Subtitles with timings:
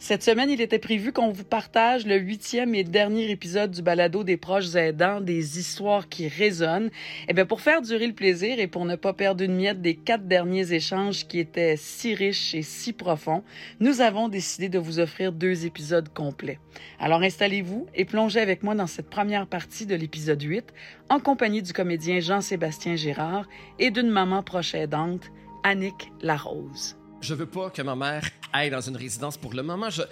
[0.00, 4.22] Cette semaine, il était prévu qu'on vous partage le huitième et dernier épisode du balado
[4.22, 6.90] des proches aidants, des histoires qui résonnent.
[7.26, 9.96] Eh bien, pour faire durer le plaisir et pour ne pas perdre une miette des
[9.96, 13.42] quatre derniers échanges qui étaient si riches et si profonds,
[13.80, 16.60] nous avons décidé de vous offrir deux épisodes complets.
[17.00, 20.72] Alors installez-vous et plongez avec moi dans cette première partie de l'épisode 8
[21.08, 23.48] en compagnie du comédien Jean-Sébastien Girard
[23.80, 25.32] et d'une maman proche aidante,
[25.64, 26.97] Annick Larose.
[27.20, 29.90] Je veux pas que ma mère aille dans une résidence pour le moment.
[29.90, 30.02] Je,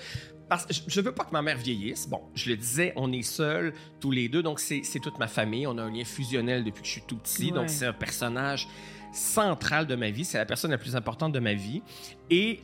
[0.49, 2.09] parce, je veux pas que ma mère vieillisse.
[2.09, 5.67] Bon, je le disais, on est seuls tous les deux, donc c'est toute ma famille.
[5.67, 8.69] On a un lien fusionnel depuis que je suis tout petit, donc c'est un personnage
[9.13, 10.25] central de ma vie.
[10.25, 11.83] C'est la personne la plus importante de ma vie.
[12.31, 12.61] Et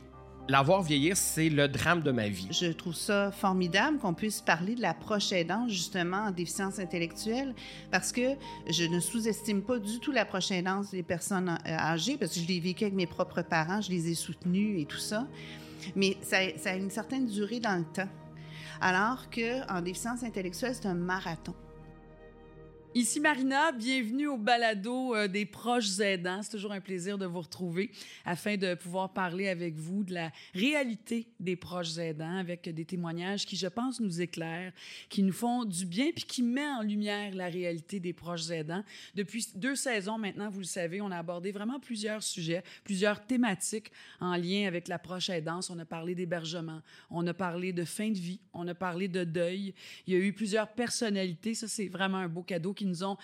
[0.49, 2.47] la voir vieillir, c'est le drame de ma vie.
[2.51, 7.55] Je trouve ça formidable qu'on puisse parler de la proche aidance, justement, en déficience intellectuelle,
[7.91, 8.35] parce que
[8.69, 12.41] je ne sous-estime pas du tout la proche aidance des personnes euh, âgées, parce que
[12.41, 15.25] je l'ai vécu avec mes propres parents, je les ai soutenus et tout ça.
[15.95, 18.09] Mais ça, ça a une certaine durée dans le temps.
[18.81, 21.53] Alors qu'en déficience intellectuelle, c'est un marathon.
[22.95, 26.43] Ici Marina, bienvenue au balado euh, des proches aidants.
[26.43, 27.89] C'est toujours un plaisir de vous retrouver
[28.23, 33.47] afin de pouvoir parler avec vous de la réalité des proches aidants avec des témoignages
[33.47, 34.73] qui, je pense, nous éclairent,
[35.09, 38.83] qui nous font du bien puis qui met en lumière la réalité des proches aidants.
[39.15, 43.91] Depuis deux saisons maintenant, vous le savez, on a abordé vraiment plusieurs sujets, plusieurs thématiques
[44.19, 45.71] en lien avec la proche aidance.
[45.71, 49.23] On a parlé d'hébergement, on a parlé de fin de vie, on a parlé de
[49.23, 49.73] deuil.
[50.05, 51.55] Il y a eu plusieurs personnalités.
[51.55, 53.17] Ça, c'est vraiment un beau cadeau qui nous ont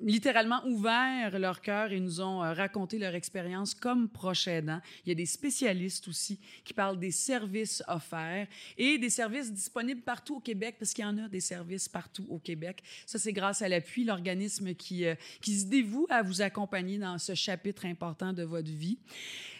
[0.00, 4.80] littéralement ouvert leur cœur et nous ont euh, raconté leur expérience comme proches aidants.
[5.04, 10.02] Il y a des spécialistes aussi qui parlent des services offerts et des services disponibles
[10.02, 12.82] partout au Québec, parce qu'il y en a des services partout au Québec.
[13.06, 17.18] Ça, c'est grâce à l'appui, l'organisme qui, euh, qui se dévoue à vous accompagner dans
[17.18, 18.98] ce chapitre important de votre vie.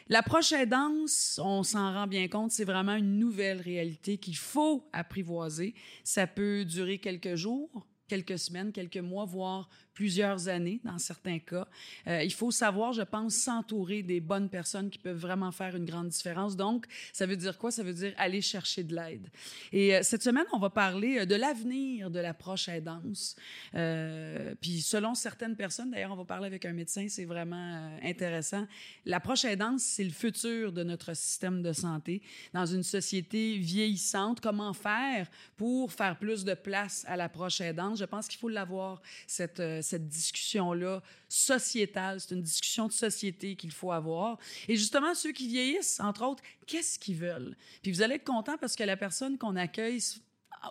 [0.08, 4.89] La proche aidance, on s'en rend bien compte, c'est vraiment une nouvelle réalité qu'il faut
[4.92, 5.74] apprivoiser.
[6.05, 11.67] Ça peut durer quelques jours, quelques semaines, quelques mois, voire plusieurs années dans certains cas.
[12.07, 15.86] Euh, il faut savoir, je pense, s'entourer des bonnes personnes qui peuvent vraiment faire une
[15.86, 16.55] grande différence.
[16.55, 17.70] Donc, ça veut dire quoi?
[17.70, 19.27] Ça veut dire aller chercher de l'aide.
[19.73, 23.36] Et euh, cette semaine, on va parler euh, de l'avenir de l'approche aidance.
[23.74, 28.67] Euh, puis selon certaines personnes, d'ailleurs, on va parler avec un médecin, c'est vraiment intéressant.
[29.07, 32.20] L'approche aidance, c'est le futur de notre système de santé.
[32.52, 35.27] Dans une société vieillissante, comment faire
[35.57, 37.98] pour faire plus de place à l'approche aidance?
[37.98, 42.20] Je pense qu'il faut l'avoir, cette cette discussion-là sociétale.
[42.20, 44.39] C'est une discussion de société qu'il faut avoir.
[44.69, 47.57] Et justement, ceux qui vieillissent, entre autres, qu'est-ce qu'ils veulent?
[47.83, 50.01] Puis vous allez être content parce que la personne qu'on accueille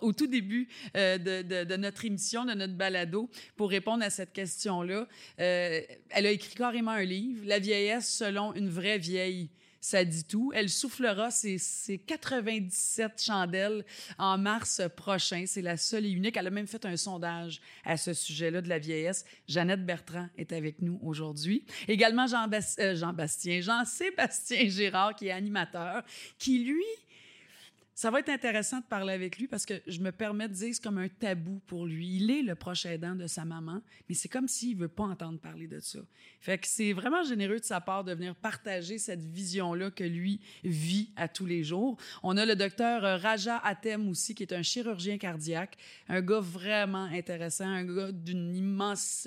[0.02, 4.32] au tout début euh, de, de, notre émission, de notre balado, pour répondre à cette
[4.32, 5.08] question-là.
[5.40, 9.48] Euh, elle a écrit carrément un livre, La vieillesse selon une vraie vieille
[9.86, 10.50] ça dit tout.
[10.52, 11.58] Elle soufflera ses,
[12.06, 13.84] 97 chandelles
[14.18, 15.44] en mars prochain.
[15.46, 16.36] C'est la seule et unique.
[16.36, 19.24] Elle a même fait un sondage à ce sujet-là de la vieillesse.
[19.46, 21.64] Jeannette Bertrand est avec nous aujourd'hui.
[21.86, 26.02] Également Jean, euh, Jean Bastien, Jean-Sébastien Gérard, qui est animateur,
[26.36, 26.82] qui, lui,
[27.96, 30.68] ça va être intéressant de parler avec lui parce que je me permets de dire
[30.70, 32.16] c'est comme un tabou pour lui.
[32.16, 35.38] Il est le proche aidant de sa maman, mais c'est comme s'il veut pas entendre
[35.40, 36.00] parler de ça.
[36.38, 40.40] Fait que c'est vraiment généreux de sa part de venir partager cette vision-là que lui
[40.62, 41.96] vit à tous les jours.
[42.22, 45.78] On a le docteur Raja Atem aussi, qui est un chirurgien cardiaque,
[46.10, 49.26] un gars vraiment intéressant, un gars d'une immense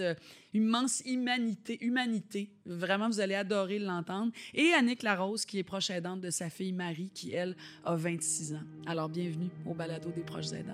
[0.54, 2.50] immense humanité, humanité.
[2.66, 4.32] Vraiment, vous allez adorer l'entendre.
[4.54, 8.54] Et Annick Larose, qui est proche aidante de sa fille Marie, qui, elle, a 26
[8.54, 8.59] ans.
[8.86, 10.74] Alors, bienvenue au balado des proches aidants.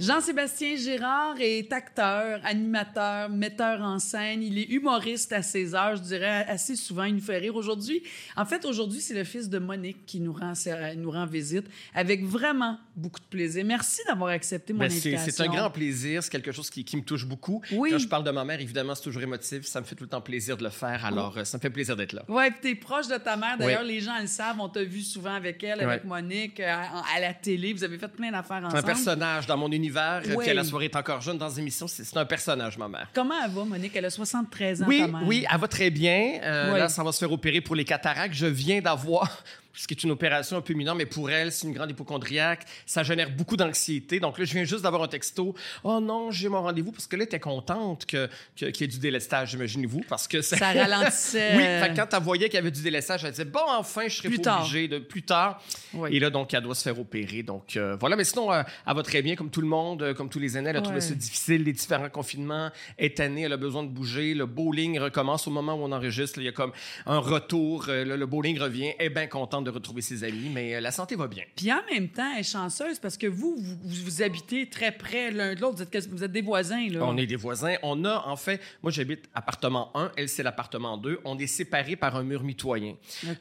[0.00, 4.42] Jean-Sébastien Girard est acteur, animateur, metteur en scène.
[4.42, 7.04] Il est humoriste à ses heures, je dirais assez souvent.
[7.04, 7.54] Il nous fait rire.
[7.54, 8.02] Aujourd'hui,
[8.36, 10.52] en fait, aujourd'hui, c'est le fils de Monique qui nous rend,
[10.96, 13.64] nous rend visite avec vraiment beaucoup de plaisir.
[13.64, 15.18] Merci d'avoir accepté mon ben, invitation.
[15.24, 16.24] C'est un grand plaisir.
[16.24, 17.62] C'est quelque chose qui, me touche beaucoup.
[17.70, 19.64] Quand je parle de ma mère, évidemment, c'est toujours émotif.
[19.64, 21.04] Ça me fait tout le temps plaisir de le faire.
[21.04, 22.24] Alors, euh, ça me fait plaisir d'être là.
[22.28, 23.56] Oui, tu es proche de ta mère.
[23.58, 24.58] D'ailleurs, les gens le savent.
[24.58, 26.72] On t'a vu souvent avec elle, avec Monique, euh,
[27.14, 27.72] à, la télé.
[27.72, 28.78] Vous avez fait plein d'affaires ensemble.
[28.78, 30.22] un personnage dans mon univers univers.
[30.22, 31.86] Puis à la soirée est encore jeune dans une émission.
[31.88, 33.08] C'est un personnage, ma mère.
[33.14, 33.94] Comment elle va, Monique?
[33.94, 35.22] Elle a 73 ans, oui, ta mère.
[35.26, 36.40] Oui, elle va très bien.
[36.42, 38.34] Euh, là, ça va se faire opérer pour les cataractes.
[38.34, 39.42] Je viens d'avoir
[39.74, 42.64] ce qui est une opération un peu mineure, mais pour elle, c'est une grande hypochondriaque.
[42.86, 44.20] Ça génère beaucoup d'anxiété.
[44.20, 45.54] Donc là, je viens juste d'avoir un texto.
[45.82, 48.92] Oh non, j'ai mon rendez-vous parce que là, t'es contente que, que, qu'il y ait
[48.92, 51.52] du délestage, imaginez-vous, parce que ça, ça ralentissait.
[51.56, 54.16] oui, fait quand elle voyait qu'il y avait du délestage, elle disait bon, enfin, je
[54.16, 55.62] serai plus pas obligée de plus tard.
[56.10, 57.42] Et là, donc, elle doit se faire opérer.
[57.42, 60.14] Donc euh, voilà, mais sinon, euh, elle va très bien, comme tout le monde, euh,
[60.14, 60.70] comme tous les années.
[60.70, 62.70] Elle a trouvé ça difficile, les différents confinements.
[62.98, 64.34] est année, elle a besoin de bouger.
[64.34, 66.38] Le bowling recommence au moment où on enregistre.
[66.38, 66.72] il y a comme
[67.06, 67.86] un retour.
[67.88, 68.92] le, bowling revient.
[68.98, 71.44] Elle est bien contente de retrouver ses amis, mais la santé va bien.
[71.56, 75.30] Puis en même temps, elle est chanceuse parce que vous, vous, vous habitez très près
[75.30, 75.76] l'un de l'autre.
[75.76, 76.88] Vous êtes, vous êtes des voisins.
[76.88, 77.00] Là.
[77.02, 77.74] On est des voisins.
[77.82, 81.20] On a, en fait, moi, j'habite appartement 1, elle, c'est l'appartement 2.
[81.24, 82.94] On est séparés par un mur mitoyen.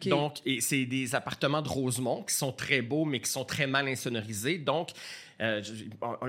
[0.06, 3.68] Donc, et c'est des appartements de Rosemont qui sont très beaux, mais qui sont très
[3.68, 4.58] mal insonorisés.
[4.58, 4.90] Donc,
[5.42, 5.62] euh,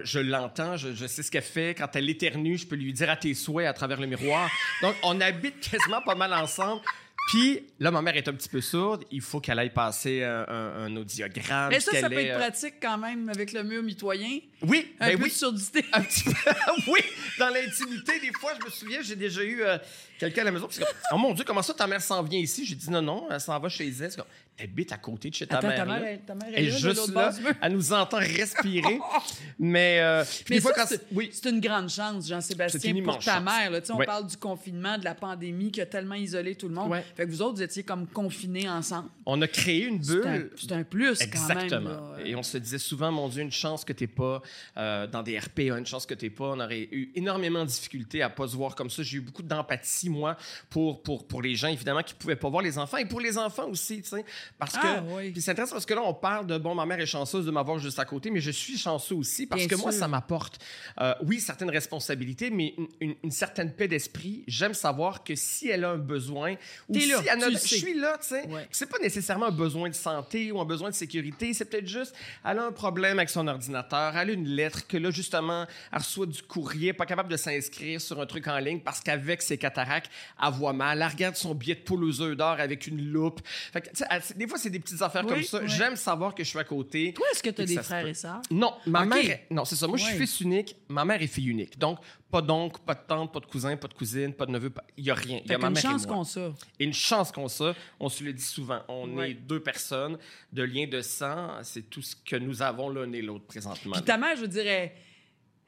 [0.02, 1.74] je, l'entends, je, sais ce qu'elle fait.
[1.74, 4.50] Quand elle éternue, je peux lui dire à tes souhaits à travers le miroir.
[4.82, 6.80] Donc, on habite quasiment pas mal ensemble.
[7.28, 9.04] Puis là, ma mère est un petit peu sourde.
[9.10, 11.70] Il faut qu'elle aille passer un, audiogramme.
[11.70, 14.40] Mais ça, ça peut être euh, pratique quand même avec le mur mitoyen.
[14.62, 15.30] Oui, un ben peu oui.
[15.30, 15.84] de surdité.
[15.92, 16.32] Un petit peu.
[16.88, 17.00] oui,
[17.38, 19.78] dans l'intimité, des fois, je me souviens, j'ai déjà eu euh,
[20.18, 20.68] quelqu'un à la maison.
[21.12, 22.66] oh mon Dieu, comment ça, ta mère s'en vient ici?
[22.66, 24.12] J'ai dit non, non, elle s'en va chez elle
[24.56, 25.76] t'habites à côté de chez ta mère.
[25.76, 27.30] Ta mère, ta mère est, juste là,
[27.60, 29.00] elle nous entend respirer.
[29.58, 30.86] mais, euh, mais ça, quand...
[30.86, 31.30] c'est, oui.
[31.32, 33.70] c'est une grande chance, Jean-Sébastien, pour ta mère.
[33.70, 33.80] Là.
[33.90, 36.94] On parle du confinement, de la pandémie qui a tellement isolé tout le monde.
[37.16, 39.08] Fait que vous autres, vous étiez comme confinés ensemble.
[39.26, 40.50] On a créé une bulle.
[40.56, 41.90] C'est un, plus Exactement.
[41.90, 42.26] quand même.
[42.26, 44.42] Et on se disait souvent, mon Dieu, une chance que t'es pas
[44.76, 46.50] euh, dans des RPA, une chance que t'es pas.
[46.50, 49.02] On aurait eu énormément de difficultés à pas se voir comme ça.
[49.02, 50.36] J'ai eu beaucoup d'empathie, moi,
[50.70, 52.98] pour, pour, pour les gens, évidemment, qui pouvaient pas voir les enfants.
[52.98, 54.24] Et pour les enfants aussi, tu sais.
[54.58, 54.86] Parce que.
[54.86, 55.30] Ah, oui.
[55.30, 57.50] Puis c'est intéressant parce que là, on parle de bon, ma mère est chanceuse de
[57.50, 60.58] m'avoir juste à côté, mais je suis chanceux aussi parce que moi, ça m'apporte,
[61.00, 64.44] euh, oui, certaines responsabilités, mais une, certaine paix d'esprit.
[64.46, 66.54] J'aime savoir que si elle a un besoin,
[66.88, 68.44] ou si elle a, je suis là, tu sais.
[68.70, 72.14] C'est pas nécessairement un besoin de santé ou un besoin de sécurité, c'est peut-être juste,
[72.44, 75.98] elle a un problème avec son ordinateur, elle a une lettre que là, justement, elle
[75.98, 79.58] reçoit du courrier, pas capable de s'inscrire sur un truc en ligne parce qu'avec ses
[79.58, 80.10] cataractes,
[80.42, 83.40] elle voit mal, elle regarde son billet de poule aux œufs d'or avec une loupe.
[83.72, 83.88] Fait que,
[84.36, 85.66] des fois, c'est des petites affaires comme ça.
[85.66, 87.12] J'aime savoir que je suis à côté.
[87.12, 88.42] Toi, est-ce que tu as des frères et sœurs?
[88.50, 89.40] Non, ma mère.
[89.50, 89.86] Non, c'est ça.
[89.86, 90.76] Moi, je suis fils unique.
[90.88, 91.78] Ma mère est fille unique.
[91.78, 91.98] Donc,
[92.30, 94.72] pas d'oncle, pas de tante, pas de cousin, pas de cousine, pas de neveu.
[94.96, 95.40] Il n'y a rien.
[95.44, 96.52] Il y a ma une mère chance qu'on ça.
[96.80, 97.74] Une chance qu'on ça.
[98.00, 98.80] On se le dit souvent.
[98.88, 100.18] On est deux personnes
[100.52, 101.58] de lien de sang.
[101.62, 103.92] C'est tout ce que nous avons l'un et l'autre présentement.
[103.92, 104.94] Puis ta mère, je dirais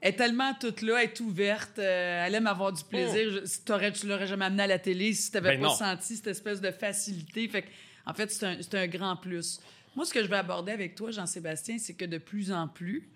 [0.02, 3.42] est tellement toute là, elle est ouverte, euh, elle aime avoir du plaisir.
[3.42, 3.90] Oh.
[3.94, 6.60] tu l'aurais jamais amené à la télé si tu n'avais ben pas senti cette espèce
[6.60, 7.48] de facilité.
[7.48, 7.64] Fait
[8.06, 9.60] en fait, c'est un, un, grand plus.
[9.94, 13.08] Moi, ce que je vais aborder avec toi, Jean-Sébastien, c'est que de plus en plus,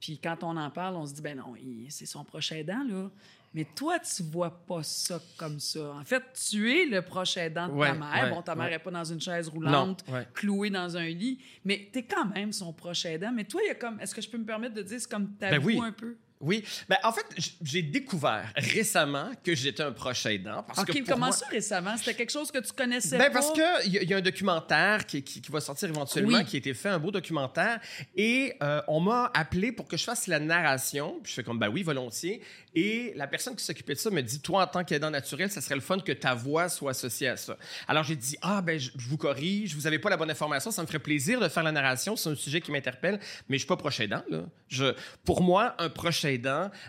[0.00, 1.54] puis quand on en parle, on se dit, ben non,
[1.88, 3.10] c'est son prochain aidant, là.
[3.54, 5.92] Mais toi, tu vois pas ça comme ça.
[5.92, 8.34] En fait, tu es le prochain aidant de ta mère.
[8.34, 11.98] bon, ta mère n'est pas dans une chaise roulante, clouée dans un lit, mais tu
[11.98, 13.30] es quand même son prochain aidant.
[13.30, 15.10] Mais toi, il y a comme, est-ce que je peux me permettre de dire, c'est
[15.10, 16.16] comme ta ben un peu?
[16.42, 16.64] Oui.
[16.88, 17.24] Ben, en fait,
[17.62, 20.62] j'ai découvert récemment que j'étais un proche aidant.
[20.64, 21.96] Parce OK, que comment ça récemment?
[21.96, 23.40] C'était quelque chose que tu connaissais ben, pas?
[23.40, 26.74] Parce qu'il y, y, a un documentaire qui, qui, va sortir éventuellement, qui a été
[26.74, 27.80] fait, un beau documentaire.
[28.16, 31.20] Et euh, on m'a appelé pour que je fasse la narration.
[31.22, 32.42] Puis je fais comme, ben oui, volontiers.
[32.74, 35.60] Et la personne qui s'occupait de ça me dit, toi, en tant qu'aidant naturel, ça
[35.60, 37.56] serait le fun que ta voix soit associée à ça.
[37.86, 40.82] Alors j'ai dit, ah, ben je, vous corrige, vous n'avez pas la bonne information, ça
[40.82, 43.68] me ferait plaisir de faire la narration, c'est un sujet qui m'interpelle, mais je suis
[43.68, 44.22] pas proche aidant.
[44.30, 44.44] Là.
[44.68, 44.94] Je,
[45.24, 46.31] pour moi, un proche aidant,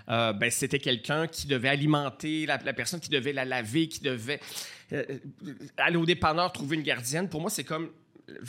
[0.09, 4.39] euh, ben, c'était quelqu'un qui devait alimenter la, personne, qui devait la laver, qui devait
[4.91, 5.03] euh,
[5.77, 7.29] aller au dépanneur, trouver une gardienne.
[7.29, 7.89] Pour moi, c'est comme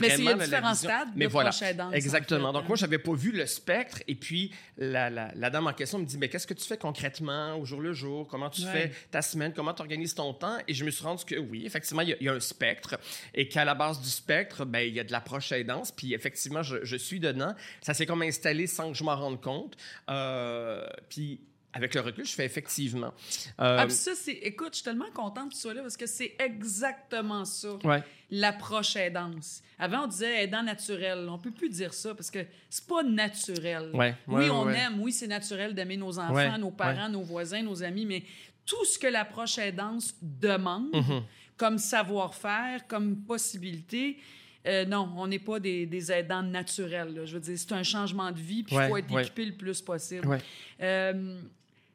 [0.01, 2.53] mais il y a différents stades mais de voilà, aidance, Exactement.
[2.53, 4.03] Donc, moi, je n'avais pas vu le spectre.
[4.09, 7.57] Et puis, la, la, dame en question me dit Mais qu'est-ce que tu fais concrètement
[7.57, 8.27] au jour le jour?
[8.29, 9.53] Comment tu fais ta semaine?
[9.55, 10.59] Comment tu organises ton temps?
[10.67, 12.99] Et je me suis rendu que oui, effectivement, il y, a un spectre.
[13.35, 15.93] Et qu'à la base du spectre, ben, il y a de l'approche aidance.
[15.93, 17.55] Puis, effectivement, je, je, suis dedans.
[17.81, 19.77] Ça s'est comme installé sans que je m'en rende compte.
[20.09, 21.41] Euh, puis,
[21.75, 23.13] avec le recul, je fais effectivement.
[23.61, 23.79] Euh...
[23.81, 24.33] Ah, ça, c'est.
[24.33, 27.77] Écoute, je suis tellement contente que tu sois là parce que c'est exactement ça.
[27.83, 28.03] Ouais.
[28.31, 29.61] L'approche aidance.
[29.79, 31.27] Avant, on disait aidant naturel.
[31.29, 33.91] On peut plus dire ça parce que c'est pas naturel.
[33.93, 34.15] Ouais.
[34.29, 35.01] oui, on aime.
[35.01, 38.23] Oui, c'est naturel d'aimer nos enfants, nos parents, nos voisins, nos amis, mais
[38.65, 41.23] tout ce que l'approche aidance demande, mm-hmm.
[41.57, 44.19] comme savoir-faire, comme possibilité,
[44.67, 47.23] euh, non, on n'est pas des, des, aidants naturels.
[47.25, 49.83] Je veux dire, c'est un changement de vie, puis il faut être équipé le plus
[49.83, 50.39] possible.
[50.81, 51.41] Euh,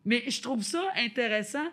[0.05, 1.67] mais je trouve ça intéressant.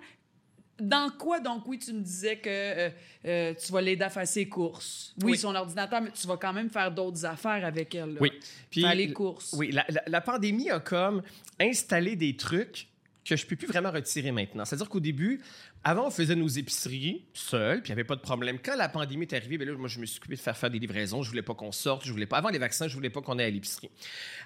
[0.79, 2.91] Dans quoi, donc, oui, tu me disais que euh,
[3.25, 5.15] euh, tu vas l'aider à faire ses courses.
[5.23, 8.19] Oui, son ordinateur, mais tu vas quand même faire d'autres affaires avec elle.
[8.21, 8.31] Oui.
[8.71, 9.55] Puis, faire les courses.
[9.57, 11.23] Oui, la, la, pandémie a comme
[11.59, 12.89] installé des trucs
[13.25, 14.67] que je peux plus vraiment retirer maintenant.
[14.67, 15.41] C'est-à-dire qu'au début,
[15.85, 18.59] avant, on faisait nos épiceries seuls, puis il n'y avait pas de problème.
[18.63, 20.71] Quand la pandémie est arrivée, bien là, moi, je me suis occupé de faire faire
[20.71, 21.23] des livraisons.
[21.23, 22.39] Je voulais pas qu'on sorte, je voulais pas.
[22.39, 23.91] Avant les vaccins, je voulais pas qu'on aille à l'épicerie.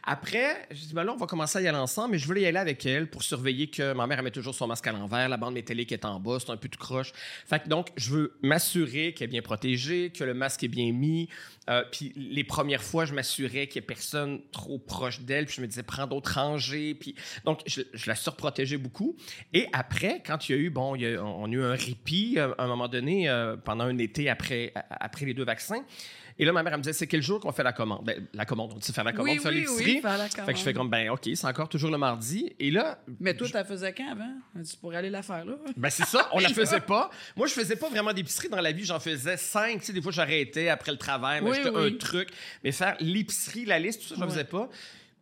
[0.02, 2.42] Après, je dis, ben là, on va commencer à y aller ensemble, mais je voulais
[2.42, 5.28] y aller avec elle pour surveiller que ma mère met toujours son masque à l'envers,
[5.28, 7.12] la bande métallique est en bas, c'est un peu tout croche.
[7.46, 11.28] Fait donc, je veux m'assurer qu'elle est bien protégée, que le masque est bien mis.
[11.68, 15.56] Euh, puis les premières fois, je m'assurais qu'il n'y ait personne trop proche d'elle, puis
[15.56, 16.94] je me disais, prends d'autres rangées.
[16.94, 19.16] Puis donc, je, la surprotégeais beaucoup.
[19.52, 20.96] Et après, quand il y a eu, bon,
[21.38, 24.72] on, a eu un répit euh, à un moment donné, euh, pendant un été après,
[24.90, 25.84] après les deux vaccins.
[26.38, 28.02] Et là, ma mère, elle me disait, c'est quel jour qu'on fait la commande?
[28.02, 30.46] Ben, la commande, on dit faire la commande, oui, oui, oui, faire la commande.
[30.46, 32.50] Fait que je fais comme, ben, OK, c'est encore toujours le mardi.
[32.58, 32.98] Et là.
[33.20, 34.32] Mais toi, tu la faisais quand avant?
[34.64, 35.56] Tu pourrais aller la faire là?
[35.76, 37.10] Ben, c'est ça, on la faisait pas.
[37.36, 39.80] Moi, je faisais pas vraiment d'épicerie dans la vie, j'en faisais cinq.
[39.80, 42.30] Tu sais, des fois, j'arrêtais après le travail, j'étais un truc.
[42.64, 44.70] Mais faire l'épicerie, la liste, tout ça, je ne faisais pas.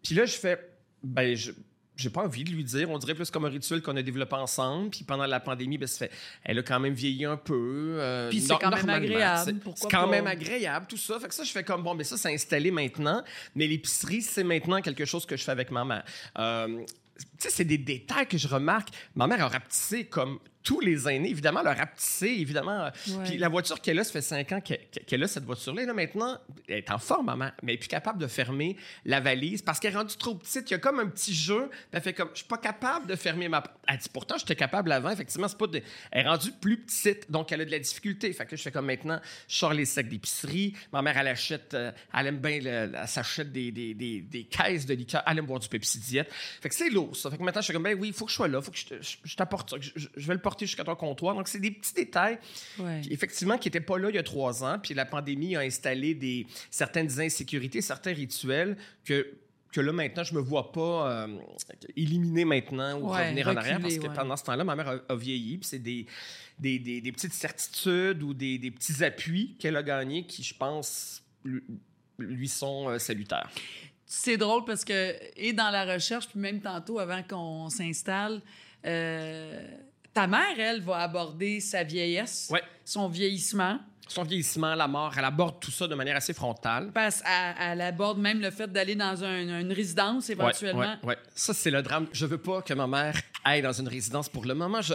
[0.05, 0.71] Puis là, je fais,
[1.03, 1.51] ben, je,
[1.99, 2.89] j'ai pas envie de lui dire.
[2.91, 4.91] On dirait plus comme un rituel qu'on a développé ensemble.
[4.91, 6.11] Puis pendant la pandémie, ben, fait,
[6.45, 7.97] elle a quand même vieilli un peu.
[7.99, 9.55] Euh, puis c'est quand même agréable.
[9.75, 11.19] C'est quand même agréable, tout ça.
[11.19, 13.23] Fait que ça, je fais comme bon, mais ça, c'est installé maintenant.
[13.57, 16.01] Mais l'épicerie, c'est maintenant quelque chose que je fais avec maman.
[16.39, 16.85] Euh,
[17.39, 18.89] sais, c'est des détails que je remarque.
[19.15, 22.91] Ma mère a rapetissé comme tous les aînés, évidemment, le rapetissé, évidemment.
[23.25, 25.87] Puis la voiture qu'elle a, ça fait cinq ans qu'elle a cette voiture-là.
[25.87, 26.37] Là, maintenant,
[26.69, 28.77] elle est en forme, maman, mais elle n'est plus capable de fermer
[29.07, 30.71] la valise parce qu'elle est rendue trop petite.
[30.71, 31.71] Il y a comme un petit jeu.
[31.91, 33.63] Elle fait comme, je suis pas capable de fermer ma...
[33.87, 35.11] Elle dit, pourtant, j'étais capable avant.
[35.11, 35.67] Effectivement, c'est pas
[36.11, 38.31] Elle est rendue plus petite, donc elle a de la difficulté.
[38.35, 40.75] Fait que je fais comme maintenant, je sors les sacs d'épicerie.
[40.93, 44.85] Ma mère, elle achète, euh, elle aime bien, elle s'achète des, des, des, des, caisses
[44.85, 45.23] de liqueur.
[45.27, 46.27] Elle aime boire du Pepsi Diet.
[46.61, 47.28] Fait que c'est lourd, ça.
[47.31, 48.65] Fait que maintenant, je suis comme, ben oui, il faut que je sois là, il
[48.65, 49.77] faut que je, t'apporte ça.
[49.81, 51.35] Je, je vais le porter jusqu'à ton comptoir.
[51.35, 52.39] Donc, c'est des petits détails,
[53.11, 54.79] effectivement, qui n'étaient pas là il y a trois ans.
[54.83, 59.27] Puis la pandémie a installé des, certaines insécurités, certains rituels que
[59.73, 61.39] que là, maintenant, je me vois pas euh,
[61.97, 65.59] éliminer maintenant ou revenir en arrière parce que pendant ce temps-là, ma mère a, vieilli.
[65.59, 66.07] Puis c'est des,
[66.59, 71.23] des, des, petites certitudes ou des, des petits appuis qu'elle a gagnés qui, je pense,
[72.19, 73.51] lui, sont euh, salutaires.
[74.11, 78.41] C'est drôle parce que, et dans la recherche, puis même tantôt, avant qu'on s'installe,
[78.87, 79.63] euh,
[80.15, 82.51] ta mère, elle, va aborder sa vieillesse,
[82.87, 83.79] son vieillissement.
[84.09, 86.91] Son vieillissement, la mort, elle aborde tout ça de manière assez frontale.
[86.95, 90.97] Parce qu'elle aborde même le fait d'aller dans une résidence éventuellement.
[91.03, 92.07] Oui, ouais, ça c'est le drame.
[92.13, 94.81] Je veux pas que ma mère aille dans une résidence pour le moment.
[94.81, 94.95] Je,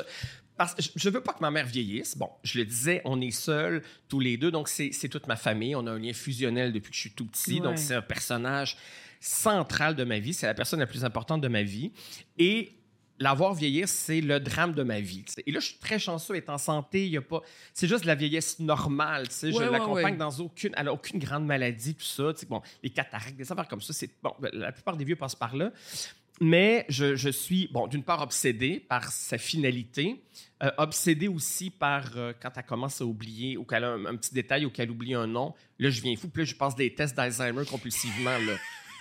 [0.57, 2.17] parce je veux pas que ma mère vieillisse.
[2.17, 5.75] Bon, je le disais, on est seuls tous les deux, donc c'est toute ma famille.
[5.75, 8.77] On a un lien fusionnel depuis que je suis tout petit, donc c'est un personnage
[9.19, 10.33] central de ma vie.
[10.33, 11.91] C'est la personne la plus importante de ma vie.
[12.37, 12.73] Et
[13.19, 15.23] la voir vieillir, c'est le drame de ma vie.
[15.45, 17.05] Et là, je suis très chanceux, être en santé.
[17.05, 17.41] Il y a pas,
[17.73, 19.27] c'est juste de la vieillesse normale.
[19.31, 22.33] je l'accompagne dans aucune, elle a aucune grande maladie, tout ça.
[22.49, 24.33] Bon, les cataractes, des affaires comme ça, c'est bon.
[24.51, 25.71] La plupart des vieux passent par là.
[26.41, 30.23] Mais je, suis, bon, d'une part obsédé par sa finalité,
[30.63, 34.33] euh, obsédé aussi par euh, quand elle commence à oublier ou qu'elle a un, petit
[34.33, 35.53] détail ou qu'elle oublie un nom.
[35.79, 36.29] Là, je viens fou.
[36.29, 38.37] Puis là, je passe des tests d'Alzheimer compulsivement.
[38.39, 38.53] Là.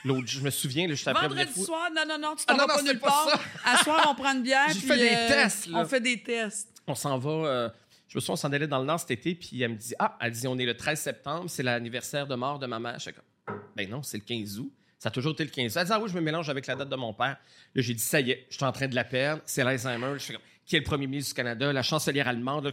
[0.04, 2.74] L'autre, je me souviens, je après Vendredi soir, non, non, non, tu t'en ah, vas
[2.74, 3.40] pas nulle part.
[3.64, 4.68] À soir, on prend une bière.
[4.72, 5.68] J'ai fait des euh, tests.
[5.72, 6.82] On fait des tests.
[6.86, 7.30] On s'en va.
[7.30, 7.68] Euh,
[8.08, 9.94] je me souviens, on s'en allait dans le Nord cet été, puis elle me dit
[9.98, 12.94] Ah, elle dit, on est le 13 septembre, c'est l'anniversaire de mort de ma mère.
[12.94, 14.72] Je suis comme Ben non, c'est le 15 août.
[15.02, 15.78] Ça a toujours été le 15 août.
[15.80, 17.36] Elle dit Ah oui, je me mélange avec la date de mon père.
[17.74, 19.42] Là, j'ai dit Ça y est, je suis en train de la perdre.
[19.46, 20.12] C'est l'Alzheimer.
[20.14, 21.72] Je suis comme Qui est le premier ministre du Canada?
[21.72, 22.72] La chancelière allemande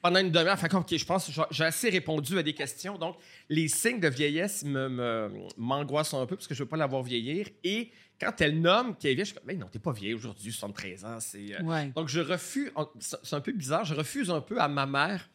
[0.00, 0.58] pendant une demi-heure.
[0.74, 2.98] OK, je pense j'ai assez répondu à des questions.
[2.98, 3.16] Donc,
[3.48, 4.64] les signes de vieillesse
[5.56, 7.46] m'angoissent un peu parce que je ne veux pas la voir vieillir.
[7.62, 10.14] Et quand elle nomme qu'elle est vieille, je suis comme, mais non, t'es pas vieille
[10.14, 11.20] aujourd'hui, 73 ans.
[11.20, 11.62] C'est, euh,
[11.94, 15.30] Donc, je refuse, c'est un peu bizarre, je refuse un peu à ma mère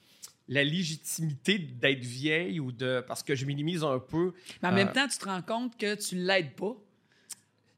[0.48, 3.04] la légitimité d'être vieille ou de.
[3.08, 4.34] parce que je minimise un peu.
[4.62, 6.75] Mais en même euh, temps, tu te rends compte que tu l'aides pas.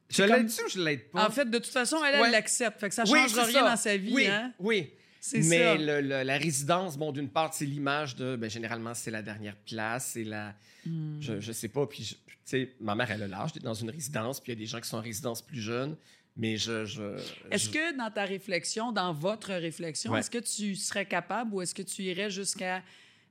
[0.08, 1.26] Je l'aide-tu ou je l'aide pas?
[1.26, 2.80] En fait, de toute façon, elle, l'accepte.
[2.80, 4.12] Fait que ça change rien dans sa vie.
[4.12, 4.52] Oui, hein?
[4.58, 4.90] oui.
[5.34, 10.12] Mais la résidence, bon, d'une part, c'est l'image de, ben, généralement, c'est la dernière place,
[10.14, 10.54] c'est la,
[10.86, 11.20] hmm.
[11.20, 13.90] je, je sais pas, puis, tu sais, ma mère, elle a l'âge d'être dans une
[13.90, 15.96] résidence, puis il y a des gens qui sont en résidence plus jeunes,
[16.36, 17.16] mais je...
[17.50, 21.74] est-ce que dans ta réflexion, dans votre réflexion, est-ce que tu serais capable ou est-ce
[21.74, 22.82] que tu irais jusqu'à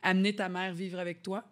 [0.01, 1.45] amener ta mère vivre avec toi?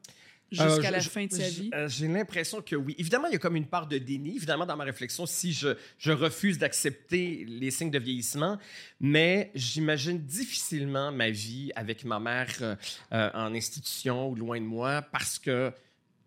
[0.52, 1.70] jusqu'à euh, la fin de sa vie?
[1.74, 2.96] Euh, j'ai l'impression que oui.
[2.98, 4.36] Évidemment, il y a comme une part de déni.
[4.36, 8.58] Évidemment, dans ma réflexion, si je, je refuse d'accepter les signes de vieillissement,
[9.00, 15.02] mais j'imagine difficilement ma vie avec ma mère euh, en institution ou loin de moi
[15.02, 15.72] parce que,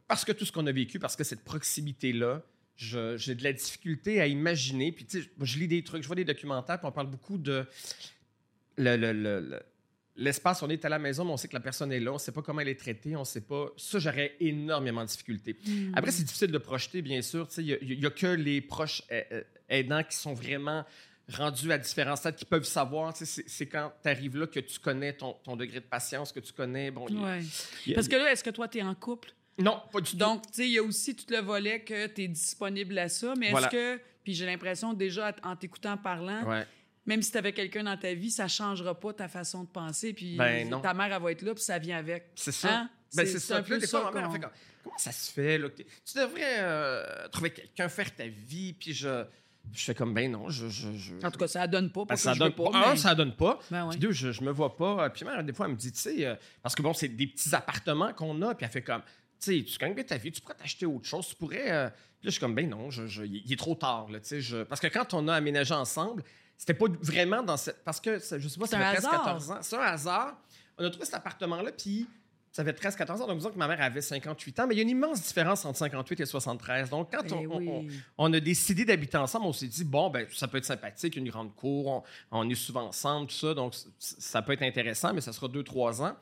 [0.07, 2.43] parce que tout ce qu'on a vécu, parce que cette proximité-là,
[2.81, 4.93] j'ai de la difficulté à imaginer.
[4.93, 7.39] Puis, tu sais, je lis des trucs, je vois des documentaires, puis on parle beaucoup
[7.39, 7.67] de
[8.77, 9.61] le, le, le,
[10.17, 12.15] l'espace, on est à la maison, mais on sait que la personne est là, on
[12.15, 13.69] ne sait pas comment elle est traitée, on ne sait pas.
[13.77, 15.57] Ça, j'aurais énormément de difficultés.
[15.67, 15.93] Hmm.
[15.95, 17.49] Après, c'est difficile de projeter, bien sûr.
[17.59, 19.03] Il n'y a, que les proches
[19.69, 20.85] aidants qui sont vraiment
[21.33, 23.15] rendus à différents stades qui peuvent savoir.
[23.17, 26.91] C'est quand tu arrives là que tu connais ton, degré de patience, que tu connais.
[26.91, 27.07] Bon,
[27.95, 29.33] Parce que là, est-ce que toi, tu es en couple?
[29.59, 30.17] Non, pas du tout.
[30.17, 33.09] Donc, tu sais, il y a aussi tout le volet que tu es disponible à
[33.09, 36.43] ça, mais est-ce que, puis j'ai l'impression déjà en t'écoutant parlant,
[37.07, 40.13] même si tu avais quelqu'un dans ta vie, ça changera pas ta façon de penser,
[40.13, 42.31] puis ben, ta mère, elle va être là, puis ça vient avec.
[42.35, 42.73] C'est ça.
[42.73, 42.91] Hein?
[43.15, 43.61] Ben, c'est ça.
[43.61, 45.59] Là, des fois, ma mère, fait comment ça se fait?
[45.59, 49.25] Là, tu devrais euh, trouver quelqu'un, faire ta vie, puis je...
[49.73, 50.67] Je fais comme, ben non, je.
[51.25, 52.05] en tout cas, ça donne pas.
[52.07, 52.71] Ben, ça donne pas.
[52.73, 53.61] Un, ça donne pas.
[53.71, 55.11] Ben puis deux, je, je me vois pas.
[55.11, 57.27] Puis mère, des fois, elle me dit, tu sais, euh, parce que bon, c'est des
[57.27, 59.03] petits appartements qu'on a, puis elle fait comme,
[59.41, 61.71] tu gagnes ta vie, tu pourrais t'acheter autre chose, tu pourrais.
[61.71, 61.93] Euh, là,
[62.23, 64.19] je suis comme, ben non, je, il est trop tard, là.
[64.69, 66.23] Parce que quand on a aménagé ensemble,
[66.57, 67.83] c'était pas vraiment dans cette.
[67.85, 69.59] Parce que, je sais pas, ça fait 13-14 ans.
[69.63, 70.37] C'est un hasard.
[70.79, 72.07] On a trouvé cet appartement-là, puis
[72.53, 73.27] ça fait 13-14 ans.
[73.27, 75.65] Donc, disons que ma mère avait 58 ans, mais il y a une immense différence
[75.65, 76.91] entre 58 et 73.
[76.91, 77.47] Donc, quand eh
[78.19, 81.29] on, a décidé d'habiter ensemble, on s'est dit, bon, ben, ça peut être sympathique, une
[81.29, 83.55] grande cour, on, est souvent ensemble, tout ça.
[83.55, 86.17] Donc, ça peut être intéressant, mais ça sera 2-3 ans.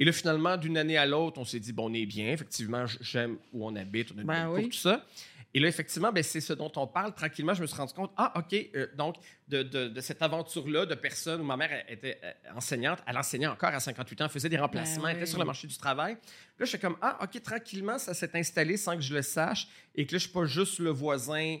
[0.00, 2.32] Et là, finalement, d'une année à l'autre, on s'est dit, bon, on est bien.
[2.32, 4.70] Effectivement, j'aime où on habite, on a ben oui.
[4.70, 5.04] tout ça.
[5.52, 7.14] Et là, effectivement, ben, c'est ce dont on parle.
[7.14, 9.16] Tranquillement, je me suis rendu compte, ah, OK, euh, donc,
[9.48, 13.80] de, cette aventure-là de personne où ma mère était euh, enseignante, elle enseignait encore à
[13.80, 16.14] 58 ans, faisait des remplacements, ben était sur le marché du travail.
[16.14, 16.18] Là,
[16.60, 20.06] je suis comme, ah, OK, tranquillement, ça s'est installé sans que je le sache et
[20.06, 21.58] que là, je suis pas juste le voisin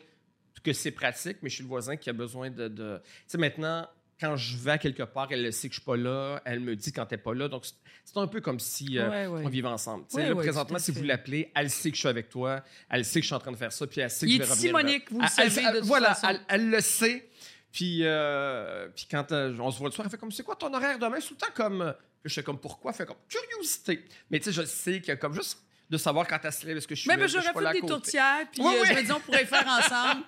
[0.62, 2.68] que c'est pratique, mais je suis le voisin qui a besoin de.
[2.68, 3.00] de...
[3.04, 3.86] Tu sais, maintenant,
[4.20, 6.76] quand je vais quelque part, elle le sait que je suis pas là, elle me
[6.76, 7.48] dit quand tu n'es pas là.
[7.48, 7.64] Donc,
[8.04, 10.04] c'est un peu comme si euh, on vivait ensemble.
[10.14, 13.22] là, présentement, si vous l'appelez, elle sait que je suis avec toi, elle sait que
[13.22, 14.72] je suis en train de faire ça, puis elle sait que je vais revenir.
[14.72, 15.80] Monique, vous le savez.
[15.82, 16.16] voilà,
[16.48, 17.28] elle, le sait.
[17.72, 20.56] Puis, euh, puis quand euh, on se voit le soir, elle fait comme c'est quoi
[20.56, 21.18] ton horaire demain?
[21.20, 21.94] Tout le temps comme.
[22.24, 22.90] Je fais comme pourquoi?
[22.90, 24.04] Elle fait comme curiosité.
[24.30, 25.58] Mais tu sais, je sais qu'il y a comme juste
[25.90, 27.86] de savoir quand elle se lève, est-ce que je suis Mais, mais j'aurais fait des
[27.86, 30.22] tourtières, puis je me dis, on pourrait faire ensemble.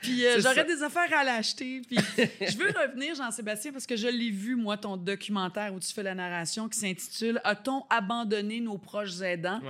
[0.00, 1.82] Puis euh, j'aurais des affaires à l'acheter.
[1.86, 5.92] Puis je veux revenir, Jean-Sébastien, parce que je l'ai vu, moi, ton documentaire où tu
[5.92, 9.60] fais la narration qui s'intitule A-t-on abandonné nos proches aidants?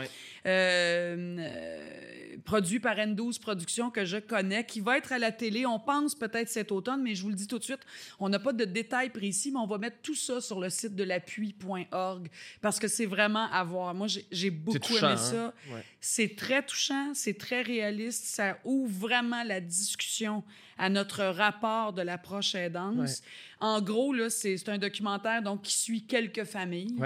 [0.47, 5.67] Euh, euh, produit par N12 Productions que je connais, qui va être à la télé.
[5.67, 7.81] On pense peut-être cet automne, mais je vous le dis tout de suite,
[8.19, 10.95] on n'a pas de détails précis, mais on va mettre tout ça sur le site
[10.95, 12.29] de l'appui.org
[12.61, 13.95] parce que c'est vraiment à voir.
[13.95, 15.20] Moi, j'ai beaucoup aimé ça.
[15.21, 15.53] Hein?
[16.00, 18.25] C'est très touchant, c'est très réaliste.
[18.25, 20.43] Ça ouvre vraiment la discussion
[20.79, 23.23] à notre rapport de l'approche aidance.
[23.61, 26.97] En gros, là, c'est un documentaire donc, qui suit quelques familles.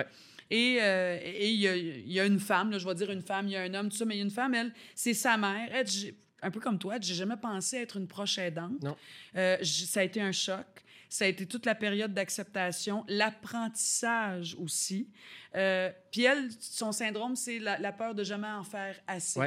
[0.50, 1.56] Et euh, il
[2.06, 3.88] y, a une femme, là, je vais dire une femme, il y a un homme,
[3.88, 5.68] tout ça, mais il y a une femme, elle, c'est sa mère.
[5.72, 5.86] Elle,
[6.42, 8.82] un peu comme toi, j'ai jamais pensé être une proche aidante.
[8.82, 8.96] Non.
[9.36, 10.66] Euh, ça a été un choc.
[11.08, 15.08] Ça a été toute la période d'acceptation, l'apprentissage aussi.
[15.54, 19.40] Euh, puis elle, son syndrome, c'est la, peur de jamais en faire assez.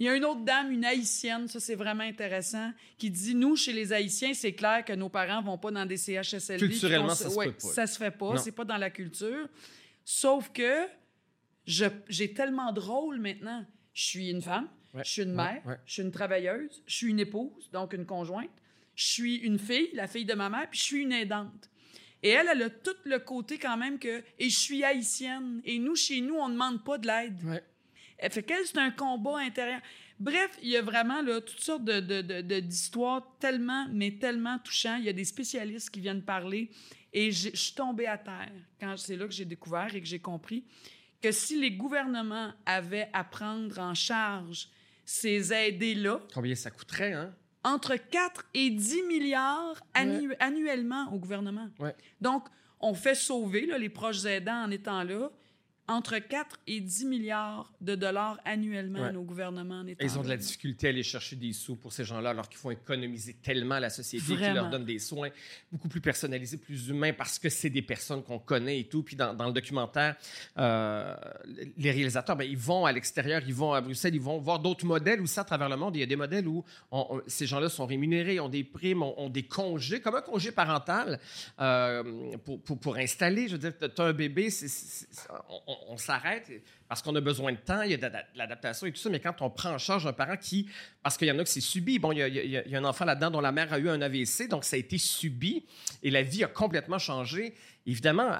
[0.00, 3.54] Il y a une autre dame, une haïtienne, ça c'est vraiment intéressant, qui dit nous
[3.54, 6.68] chez les haïtiens, c'est clair que nos parents vont pas dans des CHSLD.
[6.68, 7.68] Culturellement, ça se fait pas.
[7.68, 9.46] Ça se fait pas, c'est pas dans la culture.
[10.02, 10.86] Sauf que
[11.66, 13.64] j'ai tellement de rôles maintenant.
[13.92, 17.20] Je suis une femme, je suis une mère, je suis une travailleuse, je suis une
[17.20, 18.48] épouse, donc une conjointe,
[19.00, 21.70] je suis une fille, la fille de ma mère, puis je suis une aidante.
[22.22, 24.22] Et elle, elle a tout le côté quand même que.
[24.38, 25.62] Et je suis haïtienne.
[25.64, 27.42] Et nous, chez nous, on ne demande pas de l'aide.
[27.42, 27.64] Ouais.
[28.18, 29.80] Elle fait qu'elle, c'est un combat intérieur.
[30.18, 34.98] Bref, il y a vraiment là, toutes sortes d'histoires de, de, tellement, mais tellement touchantes.
[34.98, 36.70] Il y a des spécialistes qui viennent parler.
[37.14, 40.20] Et je suis tombée à terre quand c'est là que j'ai découvert et que j'ai
[40.20, 40.64] compris
[41.22, 44.68] que si les gouvernements avaient à prendre en charge
[45.06, 46.20] ces aidés-là.
[46.34, 47.34] Combien ça coûterait, hein?
[47.62, 51.68] Entre 4 et 10 milliards annuellement au gouvernement.
[52.20, 52.44] Donc,
[52.80, 55.30] on fait sauver les proches aidants en étant là
[55.90, 59.84] entre 4 et 10 milliards de dollars annuellement à nos gouvernements.
[60.00, 62.58] Ils ont de la difficulté à aller chercher des sous pour ces gens-là, alors qu'il
[62.58, 65.30] faut économiser tellement la société qui leur donne des soins
[65.72, 69.02] beaucoup plus personnalisés, plus humains, parce que c'est des personnes qu'on connaît et tout.
[69.02, 70.16] Puis dans, le documentaire,
[70.58, 71.16] euh,
[71.76, 74.86] les réalisateurs, ben, ils vont à l'extérieur, ils vont à Bruxelles, ils vont voir d'autres
[74.86, 75.96] modèles aussi à travers le monde.
[75.96, 76.64] Il y a des modèles où
[77.26, 81.18] ces gens-là sont rémunérés, ont des primes, ont, des congés, comme un congé parental
[81.58, 83.48] euh, pour, pour, installer.
[83.48, 84.68] Je veux dire, tu as un bébé, c'est
[85.48, 86.50] on, s'arrête
[86.88, 89.20] parce qu'on a besoin de temps, il y a de, l'adaptation et tout ça, mais
[89.20, 90.68] quand on prend en charge un parent qui,
[91.02, 93.30] parce qu'il y en a que c'est subi, bon, il y, a, un enfant là-dedans
[93.30, 95.64] dont la mère a eu un AVC, donc ça a été subi
[96.02, 97.54] et la vie a complètement changé.
[97.86, 98.30] évidemment,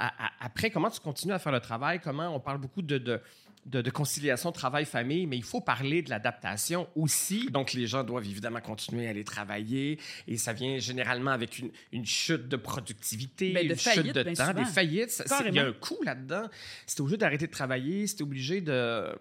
[0.40, 2.00] après, comment tu continues à faire le travail?
[2.00, 3.20] Comment on parle beaucoup de
[3.66, 7.51] de, conciliation travail-famille, mais il faut parler de l'adaptation aussi.
[7.51, 11.70] Donc, les gens doivent évidemment continuer à aller travailler et ça vient généralement avec une,
[11.92, 15.23] une chute de productivité, ben, une chute de temps, des faillites.
[15.46, 16.49] Il y a un coût là-dedans.
[16.87, 19.14] Si tu obligé d'arrêter de travailler, si tu obligé de.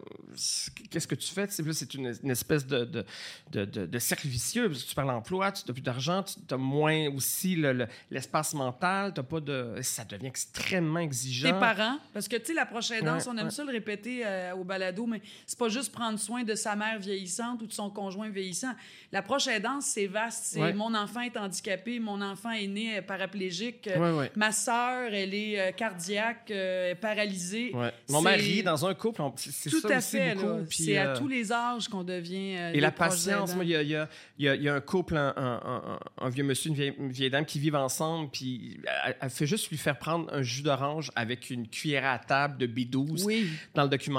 [0.89, 1.47] Qu'est-ce que tu fais?
[1.49, 3.05] C'est une, une, espèce de, de,
[3.51, 4.69] de, de, cercle vicieux.
[4.69, 7.61] Parce que tu parles d'emploi, tu n'as plus d'argent, tu as moins aussi
[8.09, 9.75] l'espace mental, as pas de.
[9.81, 11.51] Ça devient extrêmement exigeant.
[11.51, 14.53] Tes parents, parce que tu sais, la prochaine danse, on aime ça le répéter euh,
[14.53, 17.89] au balado, mais c'est pas juste prendre soin de sa mère vieillissante ou de son
[17.89, 18.73] conjoint vieillissant.
[19.11, 20.43] La prochaine danse, c'est vaste.
[20.53, 25.59] C'est mon enfant est handicapé, mon enfant est né paraplégique, euh, ma sœur, elle est
[25.59, 26.53] euh, cardiaque,
[27.01, 27.73] paralysée.
[28.09, 30.37] Mon mari, dans un couple, c'est ça à fait.
[30.69, 32.71] C'est à tous les âges qu'on devient.
[32.73, 36.71] Et la patience, il y a, y, y a, un couple, un, un, vieux monsieur,
[36.71, 38.79] une vieille, dame qui vivent ensemble, puis
[39.21, 42.67] elle, fait juste lui faire prendre un jus d'orange avec une cuillère à table de
[42.67, 44.18] B12 dans le document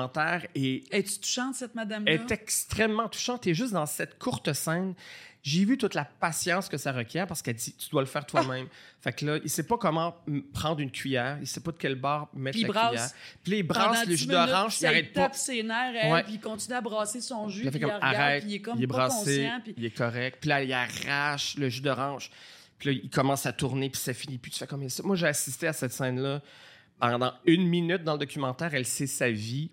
[0.54, 2.12] et Es-tu touchante, cette madame-là?
[2.12, 3.46] Elle est extrêmement touchante.
[3.46, 4.94] Et juste dans cette courte scène,
[5.42, 8.26] j'ai vu toute la patience que ça requiert parce qu'elle dit tu dois le faire
[8.26, 8.66] toi-même.
[9.00, 10.14] Fait que là, il sait pas comment
[10.52, 13.08] prendre une cuillère, il sait pas de quel bord mettre la cuillère.
[13.42, 15.20] Puis il brasse le jus d'orange, il arrête pas.
[15.20, 18.42] Il tape ses nerfs, puis il continue à brasser son jus, il puis il arrête,
[18.42, 19.74] puis il est comme il est brassé, puis...
[19.78, 20.38] il est correct.
[20.40, 22.30] Puis là, il arrache le jus d'orange.
[22.78, 24.50] Puis là, il commence à tourner, puis ça finit plus.
[24.50, 25.02] Tu fais comme ça.
[25.02, 26.42] Moi, j'ai assisté à cette scène-là
[27.00, 28.74] pendant une minute dans le documentaire.
[28.74, 29.70] Elle sait sa vie.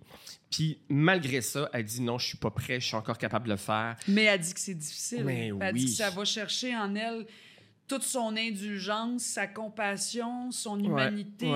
[0.50, 3.52] Puis malgré ça, elle dit non, je suis pas prêt, je suis encore capable de
[3.52, 3.98] le faire.
[4.08, 5.24] Mais elle dit que c'est difficile.
[5.26, 7.26] Mais elle dit que ça va chercher en elle
[7.88, 11.48] toute son indulgence, sa compassion, son humanité,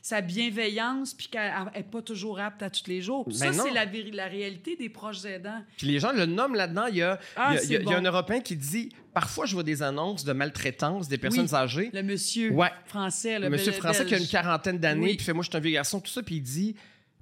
[0.00, 3.26] Sa, bienveillance, puis qu'elle n'est pas toujours apte à tous les jours.
[3.30, 5.62] ça, c'est la, la, réalité des proches aidants.
[5.76, 6.86] Puis les gens le nomment là-dedans.
[6.86, 9.82] Il y a, ah, il y a, un Européen qui dit Parfois, je vois des
[9.82, 11.90] annonces de maltraitance des personnes âgées.
[11.92, 12.54] Le monsieur
[12.86, 13.38] français.
[13.38, 15.72] Le, monsieur français qui a une quarantaine d'années, puis fait Moi, je suis un vieux
[15.72, 16.74] garçon, tout ça, puis il dit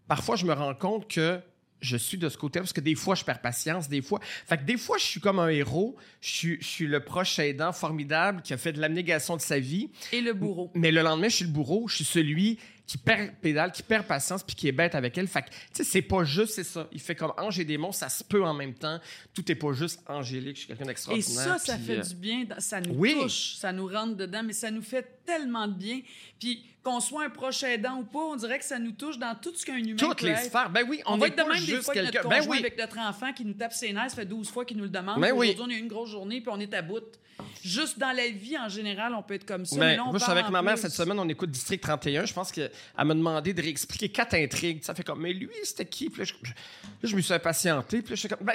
[0.07, 1.41] Parfois, je me rends compte que
[1.81, 4.21] je suis de ce côté parce que des fois, je perds patience, des fois.
[4.23, 5.97] Fait que des fois, je suis comme un héros.
[6.21, 9.59] Je suis, je suis le proche aidant formidable qui a fait de l'abnégation de sa
[9.59, 9.91] vie.
[10.13, 10.71] Et le bourreau.
[10.75, 11.87] Mais le lendemain, je suis le bourreau.
[11.89, 15.27] Je suis celui qui perd pédale, qui perd patience, puis qui est bête avec elle.
[15.27, 16.89] Fait que, tu sais, c'est pas juste, c'est ça.
[16.93, 19.01] Il fait comme ange et démon, ça se peut en même temps.
[19.35, 21.57] Tout est pas juste angélique, je suis quelqu'un d'extraordinaire.
[21.57, 22.47] Et ça, ça fait euh, du bien.
[22.59, 26.01] Ça nous touche, ça nous rentre dedans, mais ça nous fait tellement de bien.
[26.39, 29.35] Puis qu'on soit un proche aidant ou pas, on dirait que ça nous touche dans
[29.35, 30.71] tout ce qu'un humain Toutes les sphères.
[30.71, 32.59] Ben oui, on, va être de même des fois avec notre ben oui.
[32.61, 34.91] avec notre enfant qui nous tape ses nerfs, ça fait 12 fois qu'il nous le
[34.91, 35.21] demande.
[35.21, 35.51] Ben oui.
[35.51, 37.03] Aujourd'hui, on a eu une grosse journée, puis on est à bout.
[37.65, 39.77] Juste dans la vie, en général, on peut être comme ça.
[39.77, 42.25] Ben, moi, je suis avec ma mère cette semaine, on écoute District 31.
[42.25, 44.85] Je pense qu'elle m'a demandé de réexpliquer quatre intrigues.
[44.85, 46.09] Ça fait comme, mais lui, c'était qui?
[46.09, 48.01] Puis là, je, je, me suis impatienté.
[48.01, 48.55] Puis là, je suis comme, ben,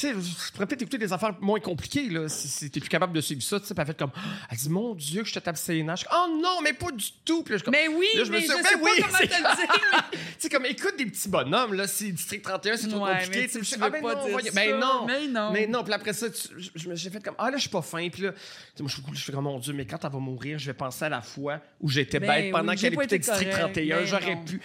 [0.00, 3.12] tu sais, je pourrais peut-être écouter des affaires moins compliquées, là, si, t'es plus capable
[3.12, 3.74] de suivre ça, tu sais.
[3.76, 4.12] Elle fait comme,
[4.50, 6.06] elle dit, mon Dieu, que je te tape ses nages.
[6.10, 7.42] Oh non, mais pas du tout.
[7.42, 9.06] Puis là, je comme, mais oui, là, je mais me suis, je sais oui, pas
[9.06, 10.10] comment te le dire.
[10.12, 13.48] tu sais, comme, écoute des petits bonhommes, là, si District 31, c'est trop compliqué.
[13.48, 14.16] tu sais, ah, ben non,
[14.54, 15.50] mais non, mais non.
[15.52, 16.28] Mais non, puis après ça,
[16.74, 18.08] j'ai fait comme, ah là, je suis pas fin.
[18.08, 18.32] Puis là,
[18.80, 21.04] moi, je, je fais comme, mon Dieu, mais quand elle va mourir, je vais penser
[21.04, 23.98] à la fois où j'étais ben bête pendant qu'elle écoutait District 31.
[23.98, 24.62] Ben j'aurais pu.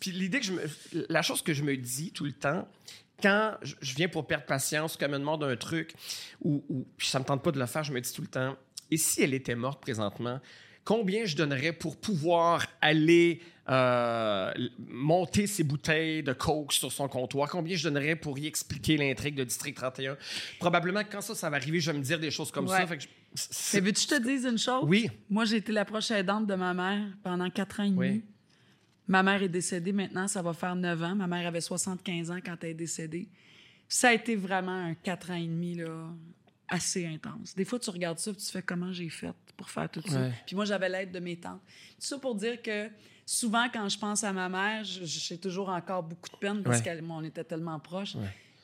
[0.00, 0.62] Puis l'idée que je me.
[1.08, 2.66] La chose que je me dis tout le temps,
[3.22, 5.94] quand je viens pour perdre patience, quand elle me demande un truc,
[6.42, 8.56] ou, ou ça me tente pas de le faire, je me dis tout le temps,
[8.90, 10.40] et si elle était morte présentement,
[10.84, 17.48] combien je donnerais pour pouvoir aller euh, monter ses bouteilles de coke sur son comptoir?
[17.48, 20.16] Combien je donnerais pour y expliquer l'intrigue de District 31?
[20.60, 22.86] Probablement que quand ça, ça va arriver, je vais me dire des choses comme ça.
[22.86, 24.84] Fait veux-tu je te dise une chose?
[24.84, 25.10] Oui.
[25.28, 27.98] Moi, j'ai été la prochaine aidante de ma mère pendant quatre ans et demi.
[27.98, 28.24] Oui.
[29.06, 31.14] Ma mère est décédée maintenant, ça va faire 9 ans.
[31.14, 33.28] Ma mère avait 75 ans quand elle est décédée.
[33.88, 36.08] Ça a été vraiment un 4 ans et demi là,
[36.68, 37.54] assez intense.
[37.54, 40.30] Des fois, tu regardes ça et tu fais comment j'ai fait pour faire tout ça.
[40.46, 41.60] Puis moi, j'avais l'aide de mes tantes.
[42.00, 42.88] Tout ça pour dire que
[43.26, 47.24] souvent, quand je pense à ma mère, j'ai toujours encore beaucoup de peine parce qu'on
[47.24, 48.16] était tellement proches.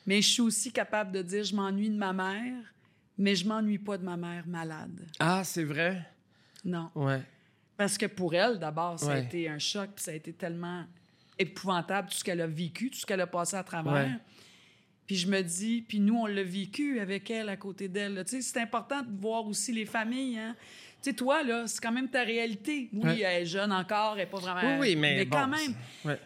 [0.07, 2.57] Mais je suis aussi capable de dire je m'ennuie de ma mère,
[3.19, 5.07] mais je m'ennuie pas de ma mère malade.
[5.19, 6.09] Ah, c'est vrai?
[6.65, 6.91] Non.
[6.95, 7.23] Ouais.
[7.81, 10.85] Parce que pour elle, d'abord, ça a été un choc, puis ça a été tellement
[11.39, 14.19] épouvantable, tout ce qu'elle a vécu, tout ce qu'elle a passé à travers.
[15.07, 18.23] Puis je me dis, puis nous, on l'a vécu avec elle, à côté d'elle.
[18.27, 20.55] Tu sais, c'est important de voir aussi les familles, hein?
[21.03, 22.91] Tu sais, toi, là, c'est quand même ta réalité.
[22.93, 24.79] Oui, elle est jeune encore, elle n'est pas vraiment...
[24.79, 25.75] Oui, mais, mais quand même,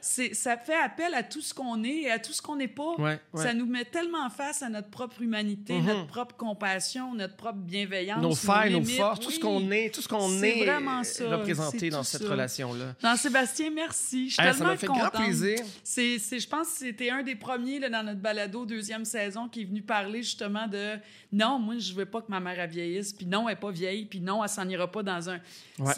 [0.00, 2.68] c'est, ça fait appel à tout ce qu'on est et à tout ce qu'on n'est
[2.68, 2.96] pas.
[3.34, 5.86] Ça nous met tellement face à notre propre humanité, mm-hmm.
[5.86, 8.22] notre propre compassion, notre propre bienveillance.
[8.22, 11.36] Nos failles, nos, forces, tout ce qu'on est, tout ce qu'on est, vraiment ça.
[11.36, 12.94] représenté dans cette relation-là.
[13.00, 14.28] Jean-Sébastien, merci.
[14.28, 15.58] Je suis tellement Ça m'a fait grand plaisir.
[15.82, 19.62] C'est, je pense que c'était un des premiers là, dans notre balado deuxième saison qui
[19.62, 20.98] est venu parler justement de
[21.32, 24.06] non, moi, je veux pas que ma mère vieillisse, puis non, elle n'est pas vieille,
[24.06, 25.40] puis non, elle s'en s'en ira pas dans un.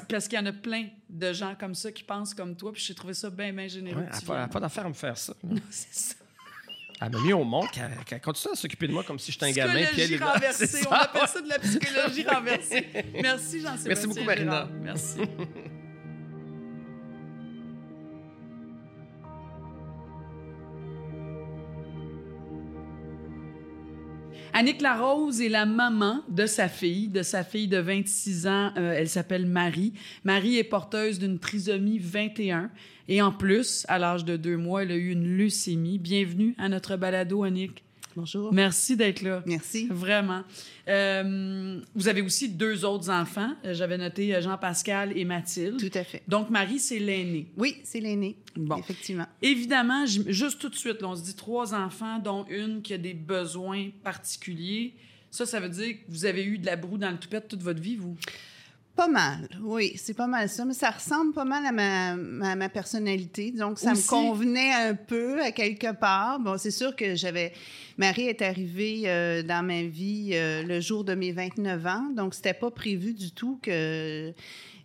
[0.08, 2.82] Parce qu'il y en a plein de gens comme ça qui pensent comme toi, puis
[2.82, 4.02] j'ai trouvé ça bien, bien généreux.
[4.02, 5.34] Ouais, elle n'a pas, d'affaire à me faire ça.
[5.44, 6.14] Non, c'est ça.
[7.00, 7.66] Elle m'a mis au monde,
[8.06, 9.84] qu'elle continue à s'occuper de moi comme si j'étais un gamin.
[9.84, 10.86] Psychologie renversée.
[10.90, 12.86] On appelle ça de la psychologie renversée.
[13.20, 13.88] Merci, Jean-Sébastien.
[13.88, 14.68] Merci beaucoup, Marina.
[14.82, 15.18] Merci.
[24.58, 28.72] Annick Larose est la maman de sa fille, de sa fille de 26 ans.
[28.78, 29.92] Euh, elle s'appelle Marie.
[30.24, 32.70] Marie est porteuse d'une trisomie 21.
[33.06, 35.98] Et en plus, à l'âge de deux mois, elle a eu une leucémie.
[35.98, 37.84] Bienvenue à notre balado, Annick.
[38.16, 38.50] Bonjour.
[38.50, 39.42] Merci d'être là.
[39.44, 39.88] Merci.
[39.90, 40.42] Vraiment.
[40.88, 43.52] Euh, vous avez aussi deux autres enfants.
[43.66, 45.76] Euh, j'avais noté euh, Jean-Pascal et Mathilde.
[45.78, 46.22] Tout à fait.
[46.26, 47.46] Donc, Marie, c'est l'aînée.
[47.58, 48.36] Oui, c'est l'aînée.
[48.56, 48.78] Bon.
[48.78, 49.26] Effectivement.
[49.42, 53.12] Évidemment, juste tout de suite, on se dit trois enfants, dont une qui a des
[53.12, 54.94] besoins particuliers.
[55.30, 57.62] Ça, ça veut dire que vous avez eu de la broue dans le toupette toute
[57.62, 58.16] votre vie, vous?
[58.96, 62.16] Pas mal, oui, c'est pas mal ça, mais ça ressemble pas mal à ma,
[62.56, 66.40] ma personnalité, donc ça me convenait un peu à quelque part.
[66.40, 67.52] Bon, c'est sûr que j'avais...
[67.98, 72.32] Marie est arrivée euh, dans ma vie euh, le jour de mes 29 ans, donc
[72.32, 74.32] c'était pas prévu du tout que,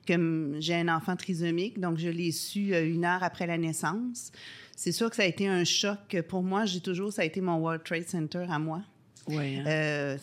[0.06, 4.34] que j'ai un enfant trisomique, donc je l'ai su euh, une heure après la naissance.
[4.76, 6.66] C'est sûr que ça a été un choc pour moi.
[6.66, 8.82] J'ai toujours, ça a été mon World Trade Center à moi.
[9.28, 9.60] Oui.
[9.60, 9.66] Hein.
[9.68, 10.18] Euh,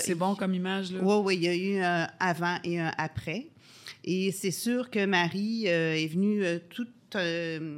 [0.00, 0.90] c'est bon comme image.
[0.92, 3.48] Oui, oui, il y a eu un avant et un après.
[4.04, 6.88] Et c'est sûr que Marie euh, est venue euh, toute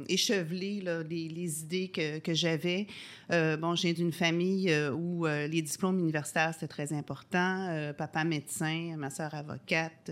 [0.09, 2.85] écheveler les, idées que, que j'avais.
[3.29, 7.93] bon, j'ai d'une famille où les diplômes universitaires, c'était très important.
[7.97, 10.11] papa médecin, ma soeur avocate,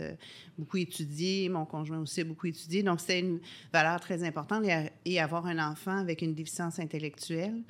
[0.58, 1.50] beaucoup étudié.
[1.50, 2.82] Mon conjoint aussi a beaucoup étudié.
[2.82, 3.42] Donc, c'était une
[3.74, 4.64] valeur très importante.
[5.04, 7.62] et avoir un enfant avec une déficience intellectuelle,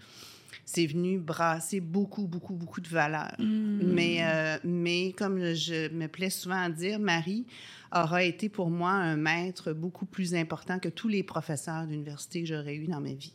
[0.71, 3.33] c'est venu brasser beaucoup, beaucoup, beaucoup de valeurs.
[3.39, 3.79] Mm.
[3.91, 7.47] Mais, euh, mais comme je me plais souvent à dire, Marie
[7.91, 12.47] aura été pour moi un maître beaucoup plus important que tous les professeurs d'université que
[12.49, 13.33] j'aurais eu dans ma vie.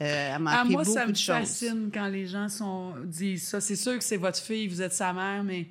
[0.00, 3.60] Euh, elle m'a ah, moi, ça me fascine quand les gens sont, disent ça.
[3.60, 5.68] C'est sûr que c'est votre fille, vous êtes sa mère, mais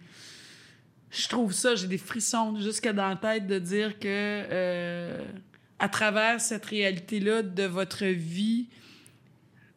[1.12, 5.25] je trouve ça, j'ai des frissons jusque dans la tête de dire que euh,
[5.77, 8.67] à travers cette réalité-là de votre vie,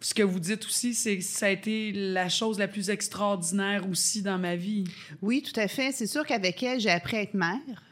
[0.00, 3.88] ce que vous dites aussi, c'est que ça a été la chose la plus extraordinaire
[3.90, 4.84] aussi dans ma vie.
[5.22, 5.92] Oui, tout à fait.
[5.92, 7.82] C'est sûr qu'avec elle, j'ai appris à être mère.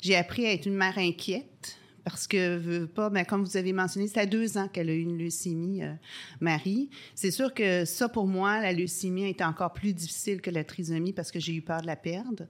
[0.00, 4.08] J'ai appris à être une mère inquiète parce que, pas, mais comme vous avez mentionné,
[4.08, 5.92] c'est à deux ans qu'elle a eu une leucémie, euh,
[6.38, 6.90] Marie.
[7.14, 11.14] C'est sûr que ça, pour moi, la leucémie est encore plus difficile que la trisomie
[11.14, 12.44] parce que j'ai eu peur de la perdre.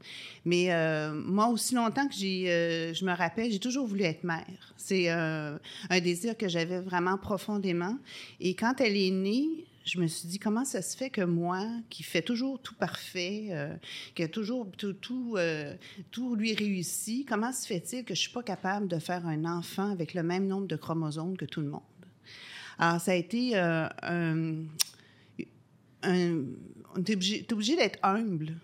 [0.44, 4.24] Mais euh, moi, aussi longtemps que j'ai, euh, je me rappelle, j'ai toujours voulu être
[4.24, 4.74] mère.
[4.76, 5.58] C'est un
[6.02, 7.96] désir que j'avais vraiment profondément.
[8.40, 11.66] Et quand elle est née, je me suis dit, comment ça se fait que moi,
[11.90, 13.74] qui fais toujours tout parfait, euh,
[14.14, 15.74] qui a toujours tout, tout, euh,
[16.10, 19.44] tout, lui réussi, comment se fait-il que je ne suis pas capable de faire un
[19.44, 21.82] enfant avec le même nombre de chromosomes que tout le monde?
[22.78, 24.54] Alors, ça a été euh, un,
[26.02, 26.42] un,
[26.96, 28.54] On est obligé, obligé d'être humble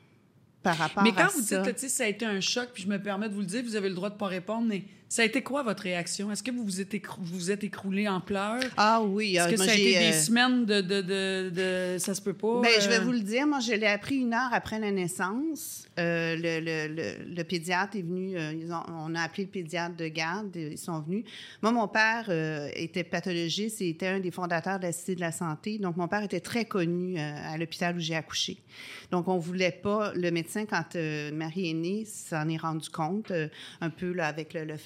[0.63, 1.13] par rapport à ça.
[1.13, 3.35] Mais quand vous dites que ça a été un choc, puis je me permets de
[3.35, 5.43] vous le dire, vous avez le droit de ne pas répondre, mais ça a été
[5.43, 6.31] quoi votre réaction?
[6.31, 8.63] Est-ce que vous vous êtes, vous êtes écroulé en pleurs?
[8.77, 9.37] Ah oui.
[9.37, 12.61] Est-ce que ça a été des euh, semaines de, de, de, Ça se peut pas?
[12.61, 13.05] Bien, je vais euh?
[13.05, 13.45] vous le dire.
[13.45, 15.89] Moi, je l'ai appris une heure après la naissance.
[15.99, 18.39] Euh, le, le, le, pédiatre est venu.
[18.39, 20.55] ils ont, on a appelé le pédiatre de garde.
[20.55, 21.25] Ils sont venus.
[21.61, 22.31] Moi, mon père
[22.77, 25.79] était pathologiste et était un des fondateurs de la Cité de la Santé.
[25.79, 28.59] Donc, mon père était très connu à l'hôpital où j'ai accouché.
[29.11, 30.13] Donc, on voulait pas...
[30.15, 30.95] Le médecin, quand
[31.33, 33.33] Marie est née, s'en est rendu compte
[33.81, 34.77] un peu là, avec le, le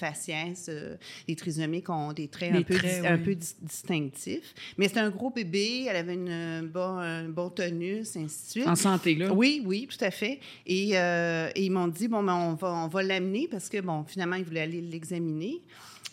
[0.69, 0.95] euh,
[1.27, 2.75] les trisomiques ont des traits, un, peu,
[3.05, 4.53] un peu distinctifs.
[4.77, 8.67] Mais c'est un gros bébé, elle avait une, bon, un bon tonus, ainsi de suite.
[8.67, 9.33] En santé, là?
[9.33, 10.39] Oui, oui, tout à fait.
[10.65, 14.03] Et, euh, ils m'ont dit, bon, ben, on va, on va l'amener parce que, bon,
[14.05, 15.61] finalement, ils voulaient aller l'examiner.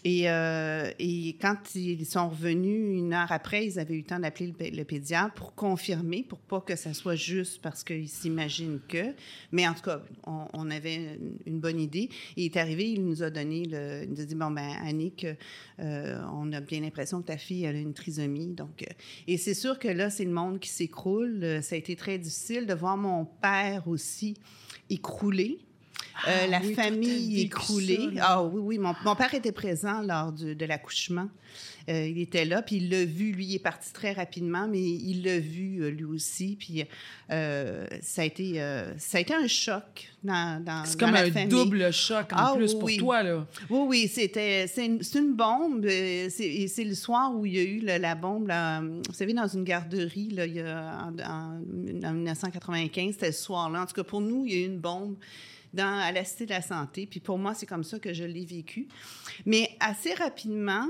[0.04, 4.18] Et, euh, et, quand ils sont revenus une heure après, ils avaient eu le temps
[4.18, 9.14] d'appeler le, pédiatre pour confirmer, pour pas que ça soit juste parce qu'ils s'imaginent que.
[9.52, 12.08] Mais en tout cas, on, avait une, bonne idée.
[12.36, 15.24] Il est arrivé, il nous a donné, le, il nous a dit bon ben Annick,
[15.78, 18.54] euh, on a bien l'impression que ta fille elle a une trisomie.
[18.54, 18.92] Donc, euh,
[19.28, 21.62] et c'est sûr que là, c'est le monde qui s'écroule.
[21.62, 24.34] Ça a été très difficile de voir mon père aussi
[24.90, 25.60] écrouler
[26.24, 28.10] ah la famille écroulée.
[28.20, 28.78] ah oui, oui.
[28.78, 31.28] Mon, mon, père était présent lors de l'accouchement.
[31.88, 33.32] Euh, il était là, puis il l'a vu.
[33.32, 36.56] Lui, il est parti très rapidement, mais il l'a vu euh, lui aussi.
[36.58, 36.84] Puis
[37.28, 38.54] ça, a été,
[38.98, 42.74] ça a été un choc dans, dans C'est comme un double choc en ah plus
[42.74, 43.46] pour toi, là.
[43.68, 44.10] Oui, oui.
[44.12, 45.86] C'était, c'est, une, une, bombe.
[45.88, 48.46] C'est, c'est le soir où il y a eu la bombe.
[48.46, 51.58] Là, vous savez, dans une garderie, là, il y a, en,
[52.04, 53.82] en 1995, c'était ce soir-là.
[53.82, 55.16] En tout cas, pour nous, il y a eu une bombe
[55.72, 57.06] dans, à la Cité de la Santé.
[57.06, 58.88] Puis pour moi, c'est comme ça que je l'ai vécu.
[59.46, 60.88] Mais assez rapidement,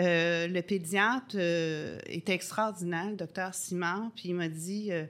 [0.00, 5.04] euh, le pédiatre euh, était extraordinaire, le docteur Simard, puis il m'a dit euh,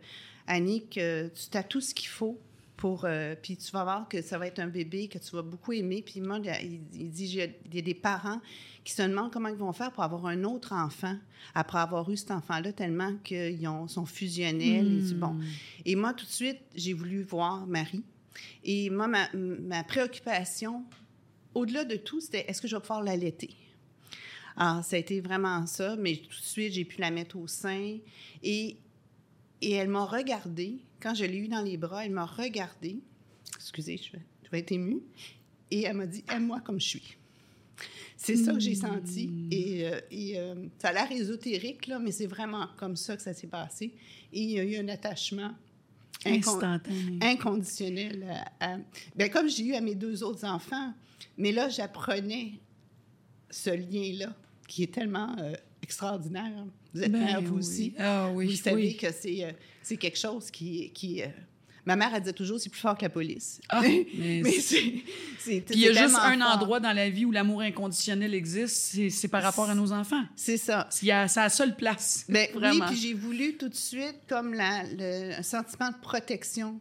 [0.46, 2.38] Annick, tu as tout ce qu'il faut
[2.76, 3.06] pour.
[3.40, 6.02] puis tu vas voir que ça va être un bébé que tu vas beaucoup aimer.
[6.02, 8.40] Puis il, il, dit il y a des parents
[8.84, 11.16] qui se demandent comment ils vont faire pour avoir un autre enfant
[11.54, 15.10] après avoir eu cet enfant-là, tellement qu'ils sont fusionnels.
[15.10, 15.36] Et, bon.
[15.86, 18.04] Et moi, tout de suite, j'ai voulu voir Marie.
[18.64, 20.84] Et moi, ma, ma préoccupation,
[21.54, 23.54] au-delà de tout, c'était est-ce que je vais pouvoir l'allaiter?
[24.56, 27.46] Alors, ça a été vraiment ça, mais tout de suite, j'ai pu la mettre au
[27.46, 27.98] sein.
[28.42, 28.76] Et,
[29.60, 30.78] et elle m'a regardée.
[31.00, 32.98] Quand je l'ai eue dans les bras, elle m'a regardée.
[33.56, 35.02] Excusez, je vais, je vais être émue.
[35.70, 37.16] Et elle m'a dit Aime-moi comme je suis.
[38.16, 39.26] C'est ça que j'ai senti.
[39.26, 39.48] Hmm.
[39.50, 43.22] Et, euh, et euh, ça a l'air ésotérique, là, mais c'est vraiment comme ça que
[43.22, 43.92] ça s'est passé.
[44.32, 45.50] Et il y a eu un attachement
[46.26, 48.24] inconditionnel.
[48.60, 48.76] À,
[49.14, 50.92] bien, comme j'ai eu à mes deux autres enfants,
[51.36, 52.52] mais là, j'apprenais
[53.50, 54.34] ce lien-là
[54.68, 56.64] qui est tellement euh, extraordinaire.
[56.92, 57.94] Vous êtes ben mère, vous aussi.
[57.98, 60.90] Ah, oui, vous savez que c'est, euh, quelque chose qui...
[60.92, 61.26] qui euh,
[61.86, 63.60] ma mère, elle disait toujours, c'est plus fort que la police.
[63.68, 63.82] Ah,
[64.18, 65.02] mais, c'est,
[65.46, 69.42] il y a juste un endroit dans la vie où l'amour inconditionnel existe, c'est, par
[69.42, 70.24] rapport à nos enfants.
[70.36, 70.86] C'est ça.
[70.90, 72.24] C'est la seule place.
[72.28, 72.86] Ben, vraiment.
[72.86, 76.80] Oui, puis j'ai voulu tout de suite comme la, le, un sentiment de protection.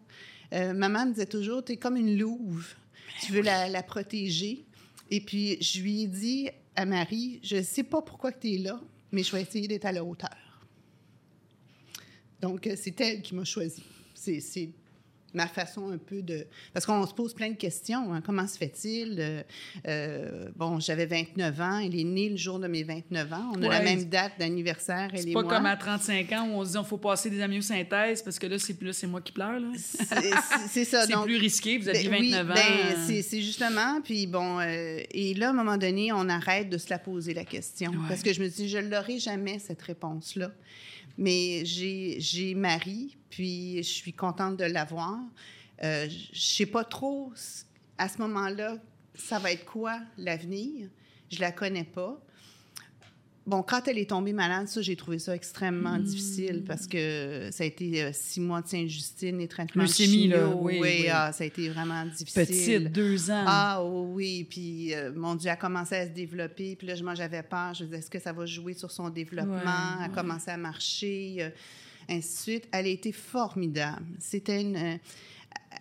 [0.52, 2.74] maman me disait toujours, tu es comme une louve.
[3.08, 4.66] Ben tu veux la, la protéger.
[5.12, 8.58] Et puis, je lui ai dit, à Marie, je ne sais pas pourquoi tu es
[8.58, 8.80] là,
[9.12, 10.30] mais je vais essayer d'être à la hauteur.
[12.42, 13.84] Donc, euh, c'est elle qui m'a choisi.
[14.14, 14.70] C'est
[15.34, 16.46] ma façon un peu de...
[16.74, 18.14] Parce qu'on se pose plein de questions.
[18.14, 18.22] Hein.
[18.26, 19.18] Comment se fait-il?
[19.20, 19.44] Euh,
[19.88, 21.80] euh, bon, j'avais 29 ans.
[21.80, 23.52] Il est né le jour de mes 29 ans.
[23.56, 25.22] On a la même date d'anniversaire, moi.
[25.22, 28.22] C'est pas comme à 35 ans où on se dit on faut passer des amyosynthèses
[28.22, 29.60] parce que là, c'est plus c'est moi qui pleure.
[29.76, 31.06] C'est ça.
[31.08, 31.78] c'est plus risqué.
[31.78, 32.56] Vous aviez 29 ben, ans.
[33.08, 34.02] Ben, c'est justement.
[34.04, 37.34] Puis bon, euh, et là, à un moment donné, on arrête de se la poser
[37.34, 37.92] la question.
[38.08, 40.52] Parce que je me dis, je l'aurai jamais, cette réponse-là.
[41.18, 45.18] Mais j'ai Marie, puis je suis contente de l'avoir.
[45.84, 47.34] Euh, je ne sais pas trop
[47.98, 48.78] à ce moment-là,
[49.16, 50.88] ça va être quoi l'avenir.
[51.32, 52.22] Je la connais pas.
[53.48, 56.04] Bon, quand elle est tombée malade, ça, j'ai trouvé ça extrêmement hmm.
[56.04, 60.48] difficile parce que ça a été euh, six mois de Sainte-Justine et traitements Leucémie, là,
[60.48, 61.08] oui, oui.
[61.12, 62.84] Ah, ça a été vraiment difficile.
[62.84, 63.44] Petite, deux ans.
[63.48, 66.76] Ah oui, puis euh, mon Dieu, elle a commencé à se développer.
[66.76, 67.74] Puis là, moi, j'avais peur.
[67.74, 69.56] Je me disais, est-ce que ça va jouer sur son développement?
[70.00, 71.50] elle a commencé à marcher, euh,
[72.10, 72.68] ainsi de suite.
[72.72, 74.06] Elle a été formidable.
[74.20, 75.00] C'était une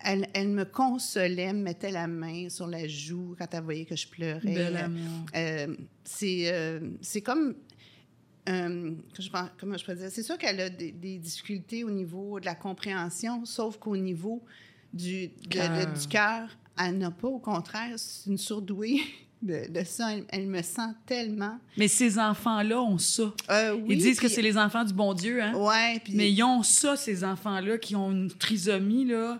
[0.03, 3.95] elle, elle, me consolait, me mettait la main sur la joue quand elle voyait que
[3.95, 4.89] je pleurais.
[5.35, 7.55] Euh, c'est, euh, c'est comme
[8.49, 10.09] euh, je, comment je peux dire?
[10.11, 14.43] C'est sûr qu'elle a des, difficultés au niveau de la compréhension, sauf qu'au niveau
[14.93, 17.27] du, du cœur, elle n'a pas.
[17.27, 19.01] Au contraire, c'est une surdouée.
[19.43, 21.59] De, ça, elle, me sent tellement.
[21.77, 23.33] Mais ces enfants-là ont ça.
[23.49, 25.53] oui, ils disent que c'est les enfants du bon Dieu, hein?
[25.55, 26.01] Ouais.
[26.13, 29.39] Mais ils ont ça, ces enfants-là, qui ont une trisomie, là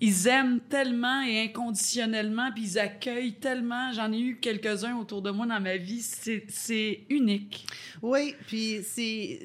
[0.00, 3.92] ils aiment tellement et inconditionnellement, puis ils accueillent tellement.
[3.92, 6.00] J'en ai eu quelques-uns autour de moi dans ma vie.
[6.00, 7.66] C'est unique.
[8.00, 9.40] Oui, puis c'est.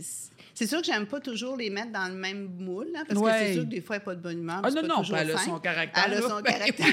[0.56, 3.46] C'est sûr que j'aime pas toujours les mettre dans le même moule, hein, parce que
[3.46, 4.62] c'est sûr que des fois, elle n'a pas de bonne humeur.
[4.64, 6.06] Ah non, non, elle a son caractère.
[6.08, 6.88] Elle a son caractère.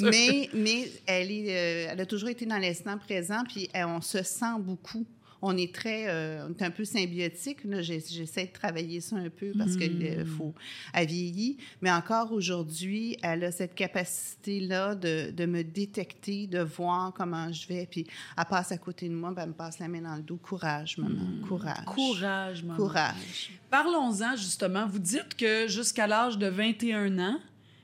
[0.00, 4.22] mais, mais elle, est, euh, elle a toujours été dans l'instant présent, puis on se
[4.22, 5.06] sent beaucoup
[5.40, 7.58] on est très, euh, on est un peu symbiotique.
[7.80, 10.26] J'essaie de travailler ça un peu parce qu'il hmm.
[10.26, 10.54] faut,
[10.92, 11.58] elle vieillit.
[11.80, 17.68] Mais encore aujourd'hui, elle a cette capacité-là de, de, me détecter, de voir comment je
[17.68, 17.86] vais.
[17.88, 20.22] Puis elle passe à côté de moi, ben, elle me passe la main dans le
[20.22, 20.36] dos.
[20.36, 21.22] Courage, maman.
[21.22, 21.46] Hmm.
[21.46, 21.84] Courage.
[21.86, 22.76] Courage, maman.
[22.76, 23.50] Courage.
[23.70, 24.86] Parlons-en justement.
[24.86, 27.38] Vous dites que jusqu'à l'âge de 21 ans,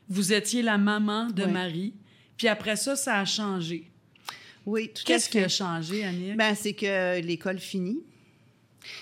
[0.09, 1.95] vous étiez la maman de Marie.
[2.37, 3.91] Puis après ça, ça a changé.
[4.67, 6.33] Oui, tout Qu'est-ce qui a changé, Annie?
[6.35, 8.03] Ben, c'est que l'école finit.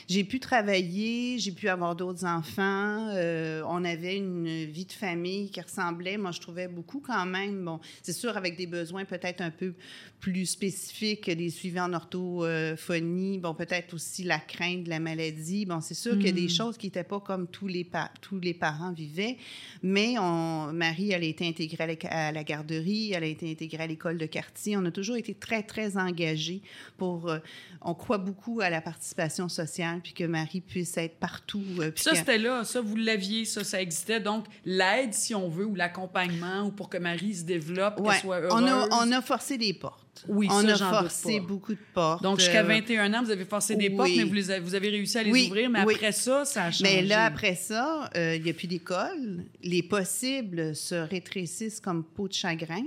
[0.08, 3.08] J'ai pu travailler, j'ai pu avoir d'autres enfants.
[3.14, 7.64] Euh, on avait une vie de famille qui ressemblait, moi, je trouvais beaucoup quand même.
[7.64, 9.74] Bon, c'est sûr, avec des besoins peut-être un peu
[10.20, 15.66] plus spécifiques, des suivis en orthophonie, bon, peut-être aussi la crainte de la maladie.
[15.66, 16.50] Bon, c'est sûr qu'il y a des hmm.
[16.50, 17.86] choses qui n'étaient pas comme tous les,
[18.20, 19.36] tous les parents vivaient,
[19.82, 23.86] mais on, Marie, elle a été intégrée à la, garderie, elle a été intégrée à
[23.86, 24.76] l'école de quartier.
[24.76, 26.62] On a toujours été très, très engagés
[26.96, 27.28] pour...
[27.28, 27.38] Euh,
[27.84, 31.62] on croit beaucoup à la participation sociale social, puis que Marie puisse être partout.
[31.80, 32.64] euh, puis Ça, c'était là.
[32.64, 33.44] Ça, vous l'aviez.
[33.44, 34.20] Ça, ça existait.
[34.20, 38.10] Donc, l'aide, si on veut, ou l'accompagnement, ou pour que Marie se développe, Ouais.
[38.12, 38.52] qu'elle soit heureuse.
[38.62, 40.24] on, a, on a forcé des portes.
[40.28, 42.22] Oui, on ça, a forcé beaucoup de portes.
[42.22, 43.96] Donc, jusqu'à euh, 21 ans, vous avez forcé des oui.
[43.96, 45.70] portes, mais vous, les avez, vous avez réussi à les Oui, ouvrir.
[45.70, 45.94] Mais oui.
[45.94, 46.84] après ça, ça a changé.
[46.84, 49.44] Mais là, après ça, euh, il n'y a plus d'école.
[49.62, 52.84] Les possibles se rétrécissent comme peau de chagrin.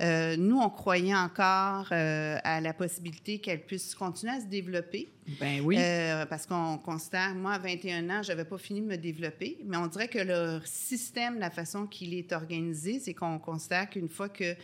[0.00, 5.08] Euh, nous, on croyait encore euh, à la possibilité qu'elle puisse continuer à se développer.
[5.40, 5.76] Ben oui.
[5.78, 9.58] Euh, parce qu'on considère, moi, à 21 ans, je n'avais pas fini de me développer,
[9.64, 14.08] mais on dirait que le système, la façon qu'il est organisé, c'est qu'on considère qu'une
[14.08, 14.54] fois que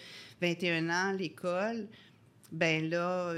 [0.41, 1.87] 21 ans, l'école,
[2.51, 3.35] ben là,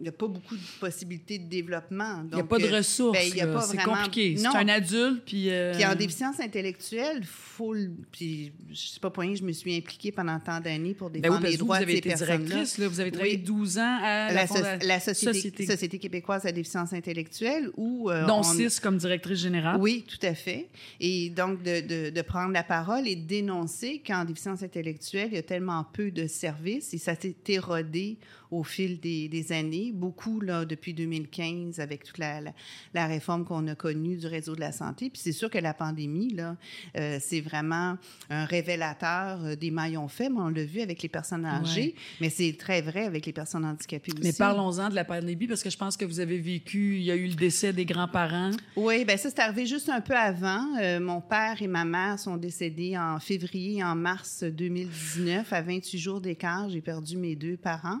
[0.00, 2.24] il n'y a pas beaucoup de possibilités de développement.
[2.30, 3.18] Il n'y a pas de euh, ressources.
[3.18, 3.44] ben, c'est
[3.76, 4.36] vraiment- compliqué.
[4.38, 5.50] C'est un adulte, puis...
[5.50, 7.74] euh, puis en déficience intellectuelle, faut
[8.10, 11.20] puis je sais pas pour rien, je me suis impliquée pendant tant d'années pour Ben
[11.20, 12.88] défendre oui, les vous, droits vous de avez ces été personnes-là.
[12.88, 13.42] Vous avez travaillé Oui.
[13.42, 15.66] 12 ans à la, La, so- Fonda- la société, Société.
[15.66, 15.98] société.
[15.98, 19.78] québécoise de la déficience intellectuelle où euh, dont on- 6 comme directrice générale.
[19.80, 20.68] Oui, tout à fait.
[21.00, 25.34] Et donc, de, de- de prendre la parole et de dénoncer qu'en déficience intellectuelle, il
[25.34, 28.16] y a tellement peu de services et ça s'est érodé
[28.50, 29.92] au fil des, des années.
[29.94, 32.52] Beaucoup, là, depuis 2015, avec toute la, la-
[32.94, 35.10] la réforme qu'on a connue du réseau de la santé.
[35.10, 36.56] Puis c'est sûr que la pandémie, là,
[36.96, 37.96] euh, c'est vraiment
[38.28, 40.36] un révélateur euh, des maillons faibles.
[40.38, 44.12] On l'a vu avec les personnes âgées, mais c'est très vrai avec les personnes handicapées
[44.12, 44.22] aussi.
[44.22, 47.10] Mais parlons-en de la pandémie, parce que je pense que vous avez vécu, il y
[47.10, 48.50] a eu le décès des grands-parents.
[48.76, 50.66] Oui, bien ça, c'est arrivé juste un peu avant.
[50.80, 55.52] Euh, mon père et ma mère sont décédés en février et en mars 2019.
[55.52, 58.00] À 28 jours d'écart, j'ai perdu mes deux parents.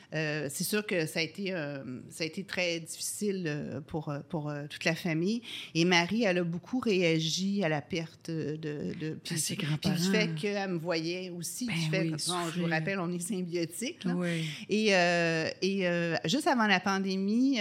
[0.13, 1.77] Euh, c'est sûr que ça a été, euh,
[2.09, 5.41] ça a été très difficile euh, pour, pour toute la famille.
[5.73, 8.57] Et Marie, elle a beaucoup réagi à la perte de...
[8.61, 9.95] de puis, ses puis grands-parents.
[9.95, 11.65] du fait qu'elle me voyait aussi.
[11.65, 14.03] Ben du fait oui, que, bon, je vous rappelle, on est symbiotiques.
[14.03, 14.13] là.
[14.15, 14.45] Oui.
[14.69, 15.85] Et, euh, et
[16.25, 17.59] juste avant la pandémie,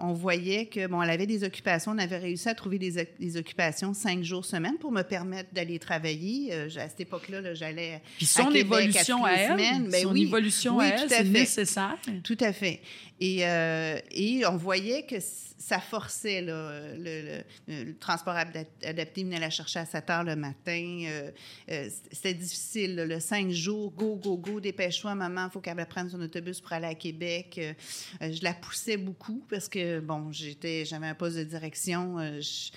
[0.00, 1.92] on voyait que, bon, elle avait des occupations.
[1.92, 5.50] On avait réussi à trouver des, oc- des occupations cinq jours semaine pour me permettre
[5.52, 6.52] d'aller travailler.
[6.52, 9.88] À cette époque-là, là, j'allais Puis son à Québec évolution à elle, semaines.
[9.90, 10.22] Ben son oui.
[10.22, 11.44] évolution Oui, à tout elle, à c'est fait.
[12.24, 12.80] Tout à fait.
[13.20, 17.42] Et, euh, et on voyait que ça forçait le,
[18.00, 21.02] transport adap- adapté venait la chercher à 7 heures le matin.
[21.06, 21.30] Euh,
[21.70, 22.96] euh, C'était difficile.
[22.96, 26.72] le 5 jours, go, go, go, dépêche-toi, maman, il faut qu'elle prenne son autobus pour
[26.72, 27.60] aller à Québec.
[28.20, 32.18] Je la poussais beaucoup parce que, bon, j'avais un poste de direction.
[32.40, 32.70] je-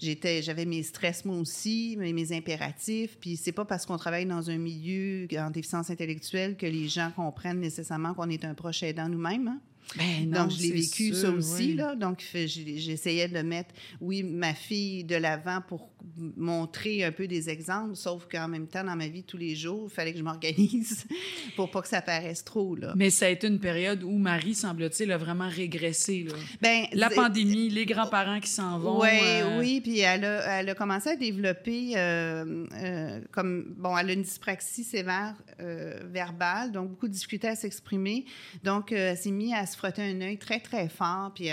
[0.00, 3.16] J'étais, j'avais mes stress moi aussi, mes, mes impératifs.
[3.20, 7.10] Puis c'est pas parce qu'on travaille dans un milieu en déficience intellectuelle que les gens
[7.14, 9.48] comprennent nécessairement qu'on est un proche aidant nous-mêmes.
[9.48, 9.60] hein.
[9.98, 11.54] Ben Donc, je l'ai vécu ça aussi.
[11.70, 11.74] oui.
[11.74, 11.96] Là.
[11.96, 15.89] Donc, j'essayais de mettre, oui, ma fille de l'avant pour
[16.36, 19.88] montrer un peu des exemples, sauf qu'en même temps, dans ma vie, tous les jours,
[19.90, 21.06] il fallait que je m'organise
[21.56, 22.74] pour pas que ça paraisse trop.
[22.76, 22.92] Là.
[22.96, 26.24] Mais ça a été une période où Marie, semble-t-il, a vraiment régressé.
[26.24, 26.34] Là.
[26.60, 29.00] Ben, La pandémie, les grands-parents qui s'en vont.
[29.00, 33.96] Ouais, euh, oui, puis elle a, elle a commencé à développer euh, euh, comme bon,
[33.96, 38.24] elle a une dyspraxie sévère verbale, donc beaucoup de difficultés à s'exprimer.
[38.64, 41.48] Donc, elle s'est mise à se frotter un œil très très fort, puis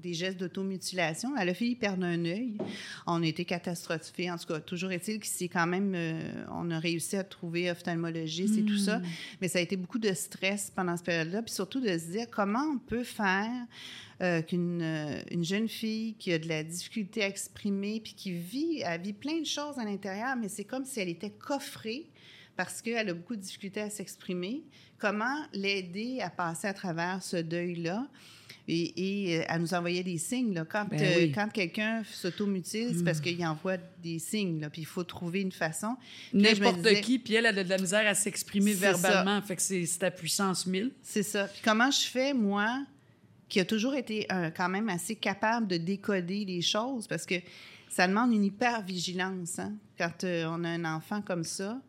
[0.00, 1.36] des gestes d'automutilation.
[1.36, 2.54] Elle a failli perdre un œil.
[3.06, 4.30] On a été catastrophés.
[4.30, 7.70] En tout cas, toujours est-il que c'est quand même, euh, on a réussi à trouver
[7.70, 9.04] ophtalmologiste et tout ça, Hmm.
[9.40, 12.26] mais ça a été beaucoup de stress pendant cette période-là, puis surtout de se dire
[12.30, 13.50] comment on peut faire
[14.22, 18.32] euh, qu'une euh, une jeune fille qui a de la difficulté à exprimer, puis qui
[18.32, 22.06] vit, elle vit plein de choses à l'intérieur, mais c'est comme si elle était coffrée
[22.56, 24.62] parce qu'elle a beaucoup de difficulté à s'exprimer.
[24.98, 28.06] Comment l'aider à passer à travers ce deuil-là?
[28.70, 30.54] Et, et euh, elle nous envoyait des signes.
[30.54, 30.64] Là.
[30.64, 31.32] Quand, Ben euh, oui.
[31.32, 34.60] quand quelqu'un s'automutile, c'est parce qu'il envoie des signes.
[34.60, 35.96] Là, puis il faut trouver une façon.
[36.32, 39.40] N'importe disais- qui, puis elle, elle a de la misère à s'exprimer verbalement.
[39.42, 40.92] Fait que c'est c'est à puissance 1000.
[41.02, 41.44] C'est ça.
[41.44, 42.84] Puis comment je fais, moi,
[43.48, 47.34] qui a toujours été euh, quand même assez capable de décoder les choses, parce que
[47.88, 49.58] ça demande une hyper-vigilance.
[49.58, 49.72] Hein?
[49.98, 51.80] Quand euh, on a un enfant comme ça,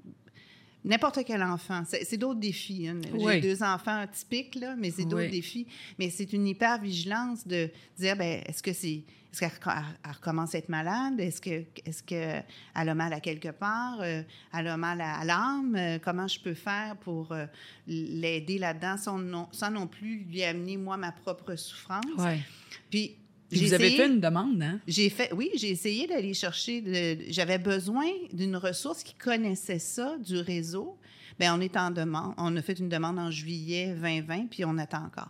[0.85, 2.87] n'importe quel enfant, c'est d'autres défis.
[2.87, 2.99] hein.
[3.13, 3.33] Oui.
[3.33, 5.31] J'ai deux enfants typiques, là, mais c'est d'autres Oui.
[5.31, 5.67] défis.
[5.99, 9.03] Mais c'est une hyper-vigilance de dire, ben, est-ce que c'est...
[9.33, 9.71] Est-ce qu'elle reco-
[10.03, 11.17] elle recommence à être malade?
[11.17, 13.99] Est-ce que est-ce qu'elle a mal à quelque part?
[14.01, 14.23] Euh,
[14.53, 15.73] elle a mal à, à l'âme?
[15.77, 17.45] Euh, comment je peux faire pour euh,
[17.87, 22.03] l'aider là-dedans sans non, sans non plus lui amener, moi, ma propre souffrance?
[22.17, 22.41] Ouais.
[22.89, 23.15] Puis,
[23.51, 24.79] Vous avez fait une demande, hein?
[24.87, 27.17] j'ai fait, oui, j'ai essayé d'aller chercher.
[27.29, 30.97] J'avais besoin d'une ressource qui connaissait ça du réseau.
[31.39, 32.33] Bien, on est en demande.
[32.37, 35.29] On a fait une demande en juillet 2020, puis on attend encore.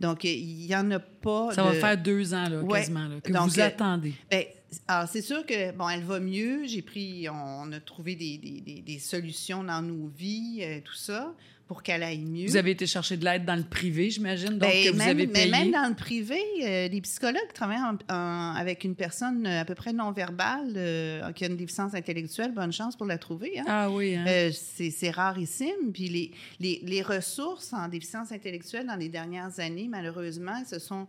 [0.00, 1.52] Donc, il n'y en a pas.
[1.52, 2.80] Ça de- va faire deux ans, là, Ouais.
[2.80, 4.12] quasiment, là, que Donc, vous euh, attendez.
[4.30, 4.44] ben,
[4.88, 6.66] alors, c'est sûr que, bon, elle va mieux.
[6.66, 10.94] J'ai pris, on, a trouvé des, des- des- des solutions dans nos vies, euh, tout
[10.94, 11.32] ça.
[11.66, 12.46] Pour qu'elle aille mieux.
[12.46, 15.08] Vous avez été chercher de l'aide dans le privé, j'imagine, donc Ben, que vous même,
[15.08, 15.50] avez mais payé.
[15.50, 19.64] même dans le privé, euh, les psychologues travaillent en- en- avec une personne euh, à
[19.64, 22.52] peu près non-verbale euh, qui a une déficience intellectuelle.
[22.52, 23.58] Bonne chance pour la trouver.
[23.60, 23.64] hein.
[23.66, 24.24] Ah oui, hein?
[24.28, 25.90] Euh, c'est rarissime.
[25.92, 31.06] Puis les, les, les ressources en déficience intellectuelle dans les dernières années, malheureusement, ce sont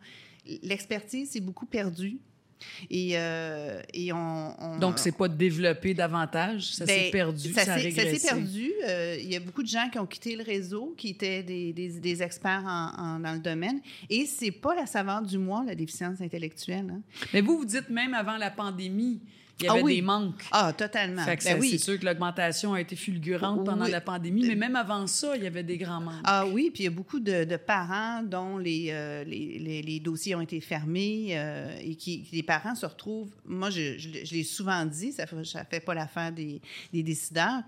[0.63, 2.17] l'expertise s'est beaucoup perdue.
[2.89, 7.65] Et, euh, et on, on- donc, c'est pas développé davantage, ça s'est ben, perdu, ça,
[7.65, 7.91] ça s'est
[8.27, 8.71] perdu.
[8.87, 11.73] Euh, il y a beaucoup de gens qui ont quitté le réseau, qui étaient des,
[11.73, 13.79] des- des experts en- en- dans le domaine.
[14.09, 16.87] Et c'est pas la saveur du mois, la déficience intellectuelle.
[16.91, 17.01] hein.
[17.33, 19.19] Mais vous, vous dites même avant la pandémie,
[19.59, 19.95] il y Ah avait oui.
[19.95, 20.43] des manques.
[20.51, 21.23] Ah, totalement.
[21.23, 21.69] Fait Ben oui.
[21.71, 25.43] C'est sûr que l'augmentation a été fulgurante pendant la pandémie, mais même avant ça, il
[25.43, 26.21] y avait des grands manques.
[26.25, 29.81] Ah oui, puis il y a beaucoup de, de parents dont les, euh, les, les-
[29.81, 33.31] les dossiers ont été fermés euh, et qui, les parents se retrouvent.
[33.45, 36.59] Moi, je, je, l'ai- je l'ai souvent dit, ça fait, ça fait pas l'affaire des,
[36.91, 37.61] des décideurs,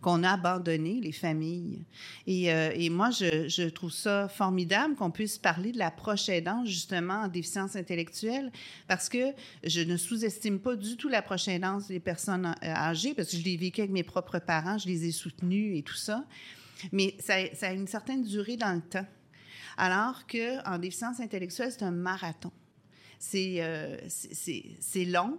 [0.00, 1.82] qu'on a abandonné les familles.
[2.26, 6.28] Et, euh, et moi, je, je trouve ça formidable qu'on puisse parler de la proche
[6.28, 8.52] aidance, justement, en déficience intellectuelle,
[8.86, 9.32] parce que
[9.64, 13.36] je ne sous-estime pas du tout la proche aidance des personnes euh, âgées, parce que
[13.36, 16.24] je l'ai vécu avec mes propres parents, je les ai soutenus et tout ça.
[16.92, 19.06] Mais ça, a une certaine durée dans le temps.
[19.76, 22.52] Alors qu'en déficience intellectuelle, c'est un marathon.
[23.18, 23.96] C'est euh,
[24.96, 25.38] long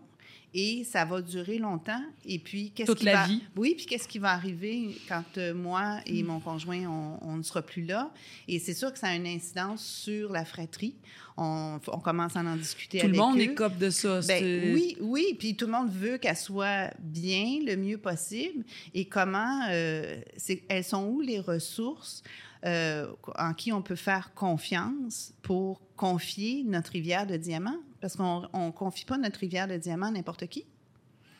[0.57, 2.01] et ça va durer longtemps.
[2.25, 3.27] Et puis, qu'est-ce Toute qui la va...
[3.27, 3.43] vie.
[3.57, 7.43] Oui, puis qu'est-ce qui va arriver quand euh, moi et mon conjoint, on, on ne
[7.43, 8.09] sera plus là?
[8.47, 10.95] Et c'est sûr que ça a une incidence sur la fratrie.
[11.37, 13.41] On, on commence à en discuter Tout le avec monde eux.
[13.41, 14.21] écope de ça.
[14.21, 18.63] Ben, oui, oui, puis tout le monde veut qu'elle soit bien, le mieux possible.
[18.93, 22.23] Et comment, euh, c'est- elles sont où les ressources?
[22.65, 23.07] Euh,
[23.37, 27.79] en qui on peut faire confiance pour confier notre rivière de diamants?
[28.01, 30.65] Parce qu'on ne confie pas notre rivière de diamants à n'importe qui.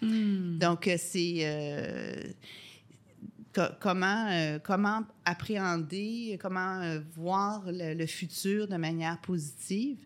[0.02, 0.58] Hmm.
[0.58, 2.24] Donc, euh, c'est euh,
[3.54, 9.98] co- comment, euh, comment appréhender, comment voir le, le futur de manière positive.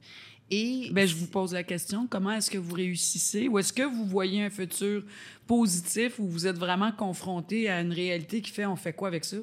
[0.51, 3.47] Et Ben, je vous pose la question, comment est-ce que vous réussissez?
[3.47, 5.03] Ou est-ce que vous voyez un futur
[5.45, 9.25] positif où vous êtes vraiment confronté à une réalité qui fait on fait quoi avec
[9.25, 9.37] ça?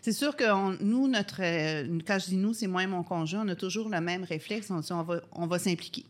[0.00, 3.02] C'est sûr que on- nous, notre, euh, quand je dis nous, c'est moi et mon
[3.02, 4.70] conjoint, on a toujours le même réflexe.
[4.70, 6.04] On dit, on va, on va s'impliquer.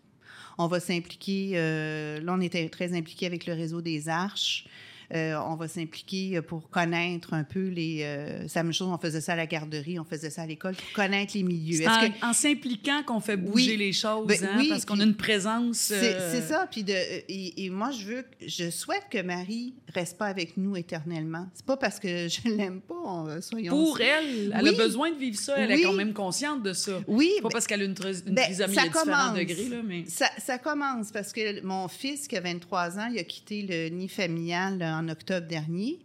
[0.57, 1.53] On va s'impliquer.
[1.55, 4.67] euh, là, on était très impliqués avec le réseau des Arches.
[5.15, 8.01] Euh, on va s'impliquer pour connaître un peu les.
[8.03, 10.47] euh, c'est la même chose, on faisait ça à la garderie, on faisait ça à
[10.47, 11.87] l'école, pour connaître les milieux.
[11.89, 13.77] En, que- en s'impliquant qu'on fait bouger Oui.
[13.79, 15.77] les choses, Ben hein, oui, parce qu'on a une présence.
[15.79, 16.67] C'est euh, c'est ça.
[16.71, 20.77] Puis de, et, et moi, je veux, je souhaite que Marie reste pas avec nous
[20.77, 21.47] éternellement.
[21.55, 23.73] C'est pas parce que je l'aime pas, on- soyons.
[23.73, 24.69] Pour elle, elle Oui.
[24.69, 25.57] a besoin de vivre ça.
[25.59, 27.01] Elle est quand même consciente de ça.
[27.07, 27.95] Oui, Pas mais- parce qu'elle a une,
[28.27, 30.05] une Ben, trisomie ça à différents degrés, là, mais...
[30.07, 33.89] Ça, ça commence parce que mon fils, qui a 23 ans, il a quitté le
[33.89, 35.99] nid familial en octobre dernier.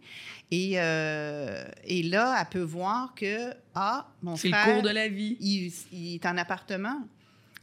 [0.50, 4.90] Et, euh, et là, elle peut voir que, ah, mon C'est le frère, cours de
[4.90, 5.36] la vie.
[5.40, 7.00] il, il est en appartement.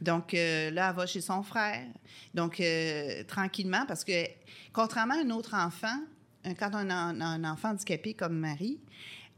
[0.00, 1.86] Donc euh, là, elle va chez son frère.
[2.34, 4.26] Donc, euh, tranquillement, parce que
[4.72, 5.98] contrairement à un autre enfant,
[6.58, 8.78] quand on a un, un enfant handicapé comme Marie,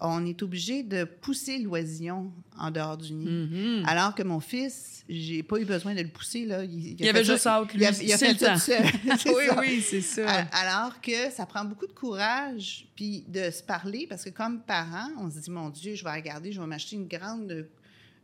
[0.01, 3.27] on est obligé de pousser l'oisillon en dehors du nid.
[3.27, 3.85] Mhm.
[3.87, 6.45] Alors que mon fils, j'ai pas eu besoin de le pousser.
[6.45, 6.65] Là.
[6.65, 7.81] Il, Il avait juste hâte, lui.
[7.83, 8.55] Il a, il fait le ça temps.
[8.55, 8.85] tout seul.
[9.19, 9.61] C'est oui, ça.
[9.61, 10.47] oui, c'est ça.
[10.53, 15.09] Alors que ça prend beaucoup de courage, puis de se parler, parce que comme parent,
[15.21, 17.67] on se dit, mon Dieu, je vais regarder, je vais m'acheter une grande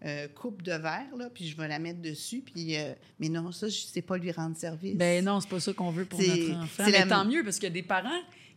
[0.04, 2.76] euh, coupe de verre, là, puis je vais la mettre dessus, puis...
[2.76, 4.96] euh, mais non, ça, je sais pas lui rendre service.
[4.96, 6.84] Ben non, c'est pas ça qu'on veut pour notre enfant.
[6.84, 8.08] c'est Mais la- tant mieux, parce qu'il y a des parents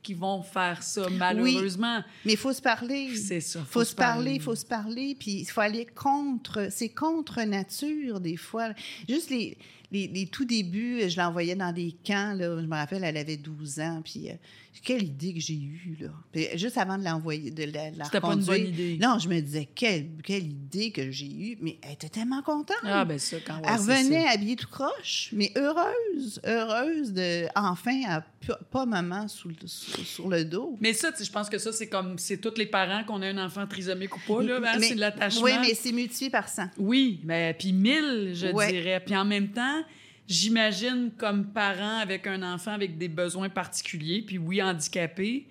[0.04, 2.04] qui vont faire ça, malheureusement.
[2.26, 3.16] Mais il faut se parler.
[3.16, 3.60] C'est ça.
[3.60, 6.68] Il faut se parler, il faut se parler, puis il faut aller contre.
[6.70, 8.70] C'est contre nature, des fois.
[9.10, 9.58] Juste les,
[9.92, 12.60] les, les tout débuts, je l'envoyais dans des camps, là.
[12.62, 14.34] Je me rappelle, elle avait 12 ans, puis euh,
[14.84, 16.10] quelle idée que j'ai eue, là.
[16.32, 18.98] Puis juste avant de l'envoyer, de la, C'était pas une bonne idée.
[19.00, 22.76] Non, je me disais, quelle, quelle idée que j'ai eue, mais elle était tellement contente.
[22.84, 28.02] Ah, ben ça, quand ouais, Elle revenait habillée tout croche, mais heureuse, heureuse de enfin
[28.08, 28.22] à
[28.72, 29.56] pas maman sous le-
[30.04, 30.78] sur le dos.
[30.82, 33.38] Mais ça, je pense que ça, c'est comme, c'est tous les parents qu'on a un
[33.46, 35.42] enfant trisomique ou pas, là, hein, Mais- c'est de l'attachement.
[35.44, 36.70] Oui, mais c'est multiplié par 100.
[36.78, 38.72] Oui, mais puis mille, je Ouais.
[38.72, 39.02] dirais.
[39.06, 39.84] Puis en même temps,
[40.28, 45.48] j'imagine comme parent avec un enfant avec des besoins particuliers, puis oui, handicapé,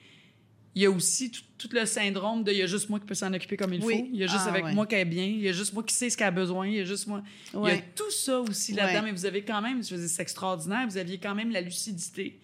[0.74, 3.04] il y a aussi tout, tout le syndrome de il y a juste moi qui
[3.04, 3.98] peux s'en occuper comme il Oui.
[3.98, 4.08] faut.
[4.10, 4.72] Il y a juste Ah, avec ouais.
[4.74, 5.26] moi qui est bien.
[5.26, 6.66] Il y a juste moi qui sait ce qu'elle a besoin.
[6.66, 7.22] Il y a juste moi.
[7.52, 9.00] Il y a tout ça aussi là-dedans.
[9.00, 9.04] Ouais.
[9.04, 10.86] Mais vous avez quand même, je veux dire, c'est extraordinaire.
[10.88, 12.40] Vous aviez quand même la lucidité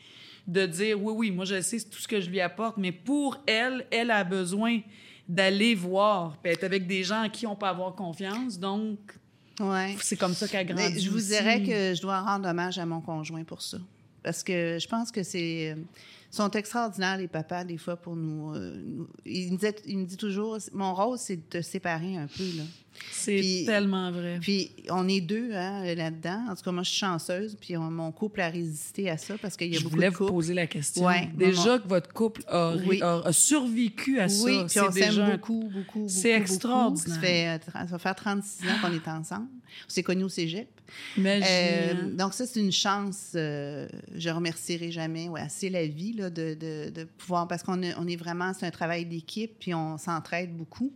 [0.48, 3.36] de dire oui, oui, moi je sais tout ce que je lui apporte, mais pour
[3.46, 4.80] elle, elle a besoin
[5.28, 8.58] d'aller voir, puis être avec des gens en qui on peut avoir confiance.
[8.58, 8.98] Donc,
[9.60, 9.94] Ouais.
[10.00, 10.94] c'est comme ça qu'elle grandit.
[10.94, 13.76] Mais je vous dirais que je dois rendre hommage à mon conjoint pour ça.
[14.22, 15.76] Parce que je pense que c'est
[16.30, 18.54] sont extraordinaires, les papas, des fois, pour nous.
[19.24, 22.44] il, me dit, il me dit toujours mon rôle, c'est de te séparer un peu.
[22.56, 22.64] Là.
[23.10, 24.38] C'est tellement vrai.
[24.40, 26.46] Puis on est deux hein, là-dedans.
[26.50, 27.56] En tout cas, moi, je suis chanceuse.
[27.60, 30.12] Puis mon couple a résisté à ça parce qu'il y a beaucoup de couples.
[30.12, 31.08] Je voulais vous poser la question.
[31.34, 32.74] déjà que votre couple a,
[33.24, 34.44] a, survécu à ça.
[34.44, 36.08] Oui, puis on s'aime beaucoup, beaucoup, beaucoup.
[36.08, 37.14] C'est extraordinaire.
[37.14, 39.48] Ça, fait, ça va faire 36 ans qu'on est ensemble.
[39.86, 40.68] On s'est connus au cégep.
[41.18, 43.32] Euh, donc ça, c'est une chance.
[43.34, 47.48] Euh, je remercierai jamais ouais, assez la vie là, de, de, de, pouvoir...
[47.48, 48.52] Parce qu'on on est vraiment...
[48.54, 50.92] C'est un travail d'équipe, puis on s'entraide beaucoup.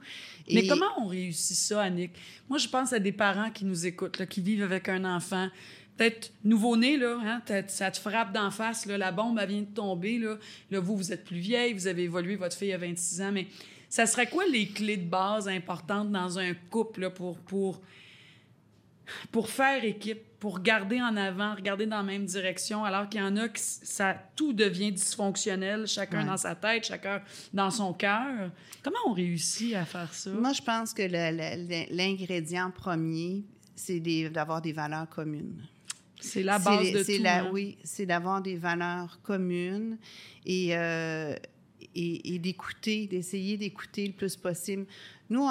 [0.50, 2.12] Mais comment on réussit ça, Annick?
[2.48, 5.48] Moi, je pense à des parents qui nous écoutent, qui vivent avec un enfant
[5.96, 9.74] peut-être nouveau-né, là, hein, ça te frappe d'en face, là, la bombe, elle vient de
[9.74, 10.36] tomber, là.
[10.70, 13.46] là, vous, vous êtes plus vieille, vous avez évolué, votre fille a 26 ans, mais
[13.88, 17.82] ça serait quoi les clés de base importantes dans un couple là, pour, pour
[19.30, 23.22] pour faire équipe, pour garder en avant, regarder dans la même direction, alors qu'il y
[23.22, 27.22] en a que ça, tout devient dysfonctionnel, chacun dans sa tête, chacun
[27.52, 28.50] dans son cœur.
[28.82, 30.30] Comment on réussit à faire ça?
[30.30, 31.02] Moi, je pense que
[31.94, 33.44] l'ingrédient premier,
[33.76, 34.00] c'est
[34.30, 35.64] d'avoir des valeurs communes.
[36.20, 37.22] C'est la base de tout.
[37.22, 37.50] La, hein?
[37.52, 39.98] Oui, c'est d'avoir des valeurs communes
[40.46, 41.34] et, euh,
[41.94, 44.86] et, et d'écouter, d'essayer d'écouter le plus possible.
[45.30, 45.48] Nous,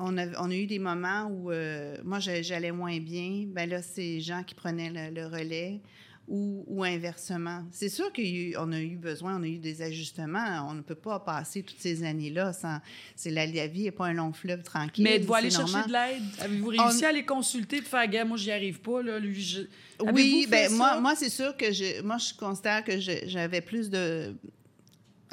[0.00, 3.44] on a, eu des moments où euh, moi, j'allais moins bien.
[3.46, 5.80] Ben là, c'est Jean qui prenait le, relais
[6.26, 7.64] ou, inversement.
[7.70, 10.66] C'est sûr qu'on a eu besoin, on a eu des ajustements.
[10.68, 12.78] On ne peut pas passer toutes ces années-là sans.
[13.14, 15.04] C'est la, vie n'est pas un long fleuve tranquille.
[15.04, 16.22] Mais êtes-vous allé chercher de l'aide?
[16.40, 19.18] Avez-vous réussi à les consulter, de faire, gars, moi, j'y arrive pas, là.
[19.18, 19.68] Lui,
[20.00, 24.34] Oui, ben moi, moi c'est sûr que je, moi, je considère que j'avais plus de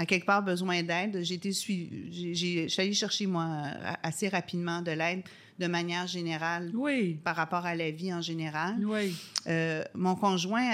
[0.02, 1.20] à quelque part besoin d'aide.
[1.22, 3.48] J'ai été suivi, j'ai, allée chercher, moi,
[4.02, 5.22] assez rapidement de l'aide
[5.60, 7.20] de manière générale oui.
[7.24, 8.84] par rapport à la vie en général.
[8.84, 9.16] Oui.
[9.46, 10.68] Euh, mon conjoint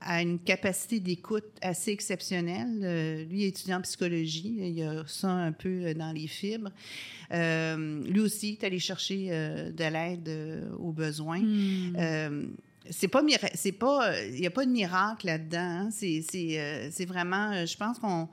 [0.00, 2.80] a, une capacité d'écoute assez exceptionnelle.
[2.82, 4.56] Euh, lui est étudiant en psychologie.
[4.58, 6.72] Il a ça un peu dans les fibres.
[7.30, 11.42] Euh, lui aussi est allé chercher de l'aide aux besoins.
[11.42, 12.56] Hmm.
[12.90, 13.22] C'est pas
[13.54, 15.88] c'est pas il n'y a pas de miracle là-dedans hein.
[15.90, 18.28] c'est c'est vraiment je pense qu'on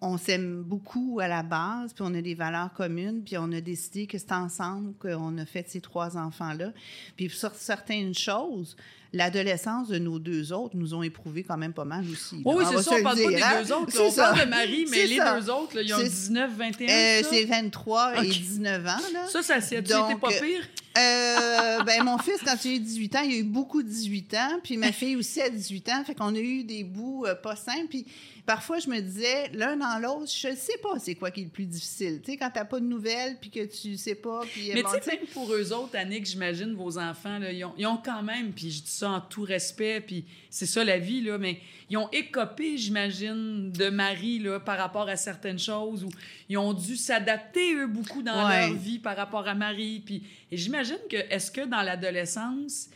[0.00, 3.60] on s'aime beaucoup à la base, puis on a des valeurs communes, puis on a
[3.60, 6.72] décidé que c'est ensemble qu'on a fait ces trois enfants-là.
[7.16, 8.76] Puis sur certaines choses,
[9.12, 12.42] l'adolescence de nos deux autres nous ont éprouvé quand même pas mal aussi.
[12.44, 13.62] oui, c'est ça, on parle pas des hein?
[13.62, 14.00] deux autres.
[14.00, 16.88] on parle de Marie, mais les deux autres, ils ont 19, 21.
[16.88, 18.90] Euh, c'est 23 et 19 ans.
[19.12, 19.26] Là.
[19.28, 20.62] Ça, ça s'est pas pire?
[20.98, 23.88] Euh, ben, mon fils, quand il a eu 18 ans, il a eu beaucoup de
[23.88, 27.24] 18 ans, puis ma fille aussi a 18 ans, fait qu'on a eu des bouts
[27.24, 28.06] euh, pas simples, puis
[28.48, 31.44] parfois, je me disais, l'un dans l'autre, je ne sais pas c'est quoi qui est
[31.44, 32.22] le plus difficile.
[32.24, 34.40] Tu sais, quand tu n'as pas de nouvelles, puis que tu sais pas.
[34.50, 37.74] Puis, Mais tu sais, même pour eux autres, Annick, j'imagine, vos enfants, là, ils, ont,
[37.76, 40.96] ils, ont, quand même, puis je dis ça en tout respect, puis c'est ça la
[40.96, 46.02] vie, là, mais ils ont écopé, j'imagine, de Marie là, par rapport à certaines choses,
[46.04, 46.08] ou
[46.48, 50.00] ils ont dû s'adapter, eux, beaucoup dans leur vie par rapport à Marie.
[50.00, 52.88] Puis, et j'imagine que, est-ce que dans l'adolescence,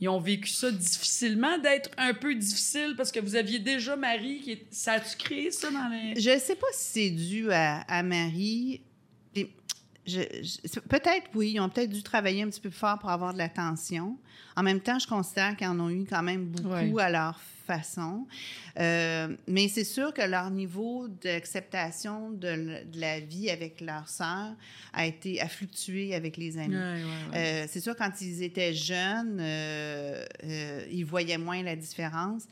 [0.00, 4.40] ils ont vécu ça difficilement, d'être un peu difficile parce que vous aviez déjà Marie.
[4.40, 6.18] Qui Ça a-tu créé ça dans les.
[6.18, 8.80] Je ne sais pas si c'est dû à, Marie.
[10.88, 14.16] peut-être oui, ils ont peut-être dû travailler un petit peu fort pour avoir de l'attention.
[14.56, 17.38] En même temps, je considère qu'ils en ont eu quand même beaucoup à leur
[17.70, 18.26] façon.
[18.78, 24.54] Euh, mais c'est sûr que leur niveau d'acceptation de, la vie avec leur sœur
[24.92, 27.02] a été a fluctué avec les années.
[27.34, 30.24] Euh, c'est sûr quand ils étaient jeunes, euh,
[30.90, 32.44] ils voyaient moins la différence.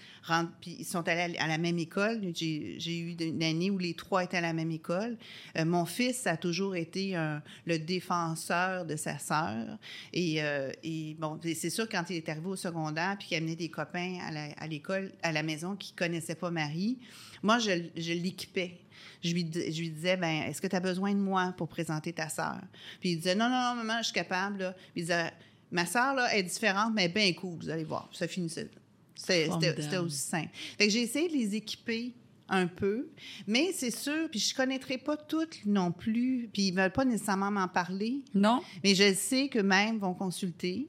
[0.61, 2.21] puis ils sont allés à la même école.
[2.35, 5.17] J'ai eu une année où les trois étaient à la même école.
[5.57, 7.17] mon fils a toujours été
[7.65, 9.79] le défenseur de sa sœur.
[10.13, 10.41] Et,
[10.85, 14.19] et bon, c'est sûr quand il est arrivé au secondaire puis qu'il amenait des copains
[14.57, 16.99] à l'école, à, la maison qui connaissaient pas Marie,
[17.43, 17.71] moi, je,
[18.13, 18.81] l'équipais.
[19.23, 22.13] Je lui, je lui disais, ben, est-ce que tu as besoin de moi pour présenter
[22.13, 22.61] ta sœur?
[23.01, 24.59] Puis il disait, non, non, non, maman, je suis capable.
[24.59, 24.73] Là.
[24.73, 25.33] Puis il disait,
[25.71, 28.09] ma sœur là, est différente, mais bien cool, vous allez voir.
[28.13, 28.71] Ça finissait.
[29.15, 30.51] C'était aussi simple.
[30.53, 32.15] Fait que j'ai essayé de les équiper
[32.49, 33.09] un peu,
[33.47, 37.51] mais c'est sûr, puis je connaîtrai pas toutes non plus, puis ils veulent pas nécessairement
[37.51, 38.23] m'en parler.
[38.35, 38.63] Non?
[38.83, 40.89] Mais je sais que même vont consulter.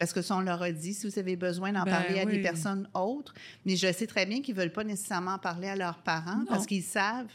[0.00, 2.24] Parce que ça, on leur a dit, si vous avez besoin d'en ben parler à
[2.24, 3.34] des personnes autres,
[3.66, 6.66] mais je sais très bien qu'ils ne veulent pas nécessairement parler à leurs parents parce
[6.66, 7.26] qu'ils savent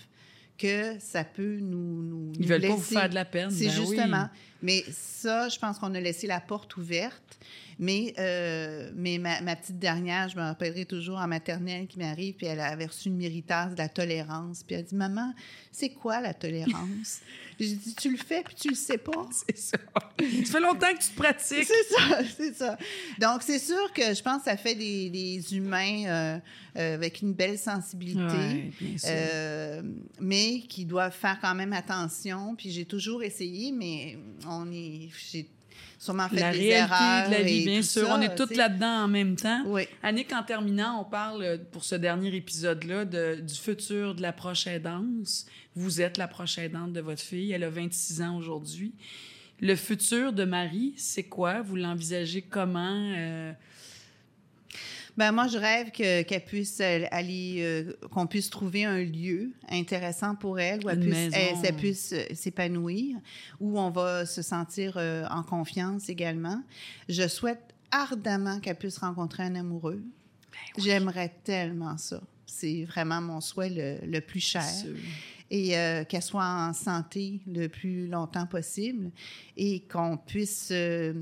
[0.57, 3.51] que ça peut nous, nous Ils veulent pas vous faire de la peine.
[3.51, 4.29] C'est ben justement.
[4.65, 7.37] Mais ça, je pense qu'on a laissé la porte ouverte.
[7.77, 12.35] Mais, euh, mais ma, ma, petite dernière, je me rappellerai toujours en maternelle qui m'arrive,
[12.35, 14.63] puis elle avait reçu une méritage de la tolérance.
[14.63, 15.33] Puis elle a dit Maman,
[15.71, 17.19] c'est quoi la tolérance?
[17.59, 19.27] J'ai dit Tu le fais, puis tu le sais pas.
[19.31, 19.77] C'est ça.
[19.87, 21.65] Ça fait longtemps que tu te pratiques.
[21.65, 22.77] C'est ça, c'est ça.
[23.19, 26.39] Donc, c'est sûr que je pense que ça fait des, des humains euh,
[26.77, 29.89] euh, avec une belle sensibilité, Ouais, bien sûr.
[30.19, 32.55] mais qui doivent faire quand même attention.
[32.55, 35.09] Puis j'ai toujours essayé, mais on est.
[35.31, 35.49] J'ai
[35.99, 37.27] sûrement fait la des réalité erreurs.
[37.29, 38.07] de la vie, bien sûr.
[38.07, 39.63] ça, on est toutes là-dedans en même temps.
[39.65, 39.83] Oui.
[40.03, 44.31] Annick, en terminant, on parle euh, pour ce dernier épisode-là de- du futur de la
[44.33, 45.45] proche aidance.
[45.75, 47.51] Vous êtes la proche aidante de votre fille.
[47.51, 48.93] Elle a 26 ans aujourd'hui.
[49.61, 51.61] Le futur de Marie, c'est quoi?
[51.61, 53.13] Vous l'envisagez comment?
[53.17, 53.51] euh,
[55.17, 59.51] Ben moi, je rêve que- qu'elle puisse euh, aller, euh, qu'on puisse trouver un lieu
[59.69, 61.55] intéressant pour elle où elle Une puisse, elle-
[62.13, 63.15] euh, s'épanouir,
[63.61, 66.61] où on va se sentir euh, en confiance également.
[67.07, 67.61] Je souhaite
[67.91, 70.03] ardemment qu'elle puisse rencontrer un amoureux.
[70.51, 72.21] Ben J'aimerais tellement ça.
[72.45, 74.63] C'est vraiment mon souhait le, le plus cher.
[75.51, 79.11] Et euh, qu'elle soit en santé le plus longtemps possible
[79.55, 81.13] et qu'on puisse euh,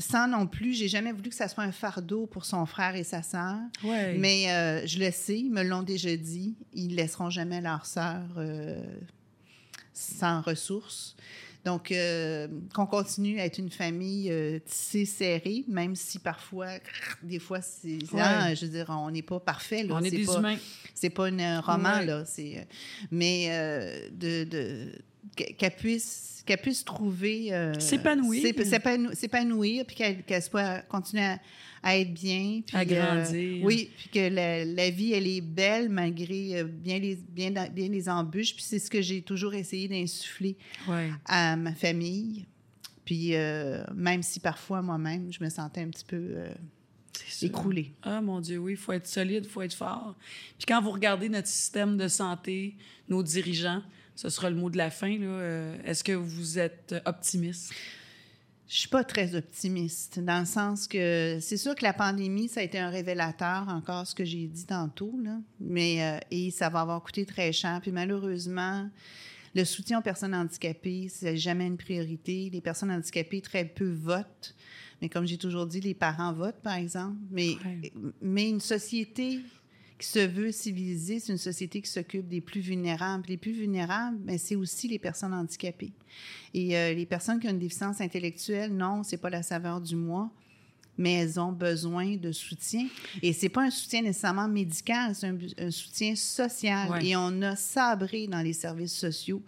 [0.00, 3.04] sans non plus, j'ai jamais voulu que ça soit un fardeau pour son frère et
[3.04, 3.56] sa sœur.
[3.84, 4.16] Ouais.
[4.18, 8.22] Mais euh, je le sais, ils me l'ont déjà dit, ils laisseront jamais leur sœur
[8.36, 8.82] euh,
[9.92, 11.16] sans ressources.
[11.64, 14.32] Donc, euh, qu'on continue à être une famille
[14.64, 16.68] tissée, serrée, même si parfois,
[17.22, 17.98] des fois, c'est...
[18.12, 18.20] Ouais.
[18.22, 19.82] ah, je veux dire, on n'est pas parfait.
[19.82, 19.94] Là.
[19.96, 20.56] on est des pas- humains.
[20.94, 22.06] c'est pas un roman, Ouais.
[22.06, 22.24] là.
[23.10, 23.48] Mais
[24.12, 24.92] de, de-
[25.36, 27.52] qu'elle puisse, qu'elle puisse trouver...
[27.52, 28.42] euh, S'épanouir.
[28.42, 31.38] s'ép- s'épanou- S'épanouir, puis qu'elle qu'elle soit, continue à,
[31.82, 32.62] à être bien.
[32.66, 32.84] Puis, À euh,
[33.24, 33.64] grandir.
[33.64, 37.88] oui, puis que la, la vie, elle est belle malgré euh, bien, les, bien, bien
[37.88, 38.54] les embûches.
[38.54, 40.56] Puis c'est ce que j'ai toujours essayé d'insuffler
[40.88, 41.10] Ouais.
[41.26, 42.46] à ma famille.
[43.04, 46.34] Puis euh, même si parfois, moi-même, je me sentais un petit peu
[47.42, 47.92] écroulée.
[48.02, 50.14] Ah, mon Dieu, oui, il faut être solide, il faut être fort.
[50.58, 52.76] Puis quand vous regardez notre système de santé,
[53.08, 53.82] nos dirigeants,
[54.18, 57.72] ce sera le mot de la fin, là, euh, est-ce que vous êtes optimiste?
[58.66, 62.58] Je suis pas très optimiste, dans le sens que c'est sûr que la pandémie, ça
[62.58, 65.38] a été un révélateur, encore ce que j'ai dit tantôt, là.
[65.60, 67.78] mais euh, et ça va avoir coûté très cher.
[67.80, 68.90] Puis malheureusement,
[69.54, 72.50] le soutien aux personnes handicapées, c'est jamais une priorité.
[72.52, 74.52] Les personnes handicapées, très peu votent.
[75.00, 77.16] Mais comme j'ai toujours dit, les parents votent, par exemple.
[77.30, 77.92] Mais, Ouais.
[78.20, 79.40] mais une société
[79.98, 83.24] qui se veut civilisée, c'est une société qui s'occupe des plus vulnérables.
[83.28, 85.92] Les plus vulnérables, ben, c'est aussi les personnes handicapées.
[86.54, 89.96] Et euh, les personnes qui ont une déficience intellectuelle, non, c'est pas la saveur du
[89.96, 90.30] mois,
[90.96, 92.86] mais elles ont besoin de soutien.
[93.22, 96.90] Et c'est pas un soutien nécessairement médical, c'est un, soutien social.
[96.90, 97.06] Ouais.
[97.06, 99.42] Et on a sabré dans les services sociaux,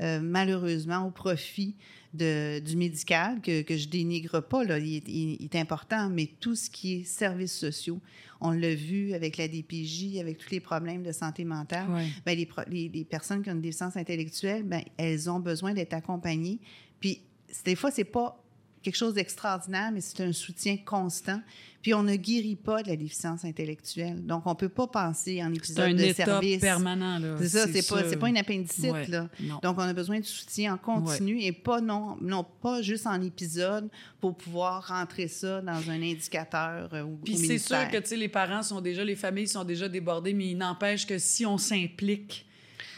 [0.00, 1.74] euh, malheureusement, au profit
[2.14, 6.28] de, du médical, que, que je dénigre pas, là, il, est- il est important, mais
[6.40, 8.00] tout ce qui est services sociaux,
[8.40, 12.06] on l'a vu avec la DPJ, avec tous les problèmes de santé mentale Ouais.
[12.24, 15.92] ben, les, les- les personnes qui ont une déficience intellectuelle, ben, elles ont besoin d'être
[15.94, 16.58] accompagnées.
[17.00, 17.20] Puis,
[17.64, 18.42] des fois, c'est pas
[18.82, 21.40] quelque chose d'extraordinaire, mais c'est un soutien constant.
[21.80, 24.26] Puis, on ne guérit pas de la déficience intellectuelle.
[24.26, 26.60] Donc, on peut pas penser en épisode un de état service.
[26.60, 27.18] permanent.
[27.20, 27.36] Là.
[27.38, 29.06] C'est ça, c'est pas, pas une appendicite, Ouais.
[29.06, 29.28] là.
[29.40, 29.60] Non.
[29.62, 33.22] Donc, on a besoin de soutien en continu et pas non, non pas juste en
[33.22, 33.88] épisode
[34.20, 38.28] pour pouvoir rentrer ça dans un indicateur euh, Puis c'est sûr que tu sais, les
[38.28, 42.44] parents sont déjà, les familles sont déjà débordées, mais il n'empêche que si on s'implique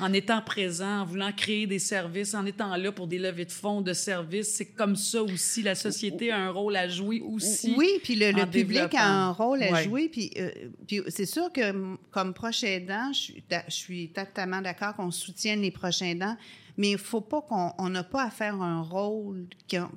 [0.00, 3.52] en étant présent, en voulant créer des services, en étant là pour des levées de
[3.52, 5.62] fonds de services, c'est comme ça aussi.
[5.62, 7.74] La société a un rôle à jouer aussi.
[7.76, 9.84] Oui, puis le, public a un rôle à Ouais.
[9.84, 10.08] jouer.
[10.08, 10.50] Puis, euh,
[10.86, 15.10] puis c'est sûr que comme proche aidant, je suis, ta- je suis totalement d'accord qu'on
[15.10, 16.36] soutienne les proches aidants,
[16.76, 19.90] mais il faut pas qu'on on n'a pas à faire un rôle qu'on-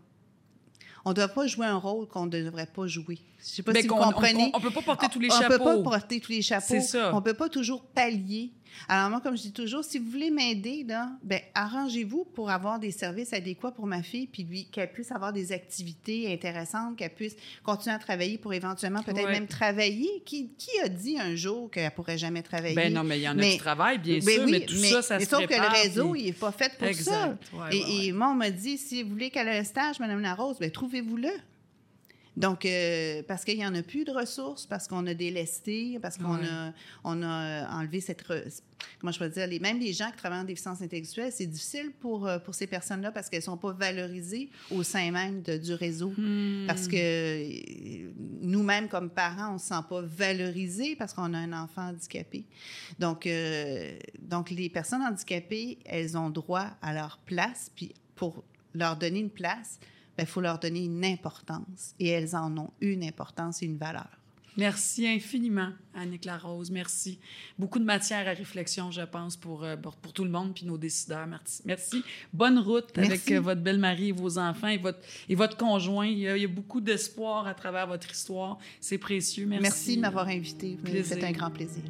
[1.06, 3.20] on ne doit pas jouer un rôle qu'on ne devrait pas jouer.
[3.40, 4.52] Je sais pas Mais si vous comprenez.
[4.54, 5.58] on- on peut pas porter tous les on chapeaux.
[5.58, 6.66] peut pas porter tous les chapeaux.
[6.68, 7.14] C'est ça.
[7.14, 8.52] On peut pas toujours pallier.
[8.88, 10.86] Alors moi, comme je dis toujours, si vous voulez m'aider,
[11.24, 15.32] ben arrangez-vous pour avoir des services adéquats pour ma fille, puis lui, qu'elle puisse avoir
[15.34, 19.32] des activités intéressantes, qu'elle puisse continuer à travailler pour éventuellement peut-être Ouais.
[19.32, 20.22] même travailler.
[20.26, 22.76] Qui, qui a dit un jour qu'elle pourrait jamais travailler?
[22.76, 24.66] Ben non, mais il y en a Mais- qui travaillent, bien Ben sûr, oui, mais
[24.66, 26.88] tout ça, ça mais se sauf que le réseau, puis- il n'est pas fait pour
[26.88, 26.90] ça.
[26.90, 27.44] Exact.
[27.54, 28.06] Ouais, et, ouais, ouais.
[28.06, 30.70] et moi, on m'a dit, si vous voulez qu'elle ait un stage, Mme Larose, ben
[30.72, 31.30] trouvez-vous-le.
[32.36, 36.18] Donc, euh, parce qu'il n'y en a plus de ressources, parce qu'on a délesté, parce
[36.18, 36.48] qu'on Ouais.
[36.48, 36.74] a,
[37.04, 38.24] on a enlevé cette...
[39.00, 39.48] Comment je peux dire?
[39.48, 42.68] Les, même les gens qui travaillent en déficience intellectuelle, c'est difficile pour, euh, pour ces
[42.68, 46.12] personnes-là parce qu'elles ne sont pas valorisées au sein même de- du réseau.
[46.18, 46.66] Hmm.
[46.68, 48.12] Parce que euh,
[48.42, 52.46] nous-mêmes, comme parents, on ne se sent pas valorisés parce qu'on a un enfant handicapé.
[53.00, 58.96] Donc, euh, donc, les personnes handicapées, elles ont droit à leur place, puis pour leur
[58.98, 59.80] donner une place,
[60.14, 61.96] il ben, faut leur donner une importance.
[62.00, 64.10] Et elles en ont une importance et une valeur.
[64.56, 66.70] Merci infiniment, Annick Larose.
[66.70, 67.18] Merci.
[67.58, 70.78] Beaucoup de matière à réflexion, je pense, pour, euh, pour, tout le monde puis nos
[70.78, 71.26] décideurs.
[71.26, 71.64] Merci.
[71.66, 72.04] Merci.
[72.32, 76.06] Bonne route avec euh, votre belle-mari et vos enfants et votre, et votre conjoint.
[76.06, 78.60] Il y a, beaucoup d'espoir à travers votre histoire.
[78.80, 79.48] C'est précieux.
[79.48, 79.64] Merci.
[79.64, 80.78] Merci de m'avoir invité.
[81.04, 81.84] C'est un grand plaisir.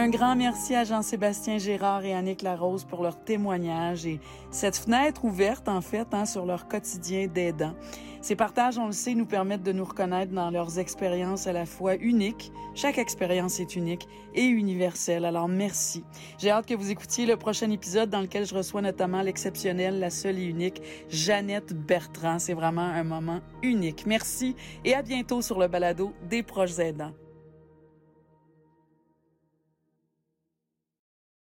[0.00, 4.18] Un grand merci à Jean-Sébastien Gérard et Annick Larose pour leur témoignage et
[4.50, 7.74] cette fenêtre ouverte, en fait, hein, sur leur quotidien d'aidant.
[8.22, 11.66] Ces partages, on le sait, nous permettent de nous reconnaître dans leurs expériences à la
[11.66, 12.50] fois uniques.
[12.74, 15.26] Chaque expérience est unique et universelle.
[15.26, 16.02] Alors, merci.
[16.38, 20.08] J'ai hâte que vous écoutiez le prochain épisode dans lequel je reçois notamment l'exceptionnelle, la
[20.08, 20.80] seule et unique
[21.10, 22.38] Jeannette Bertrand.
[22.38, 24.06] C'est vraiment un moment unique.
[24.06, 27.12] Merci et à bientôt sur le balado des proches aidants.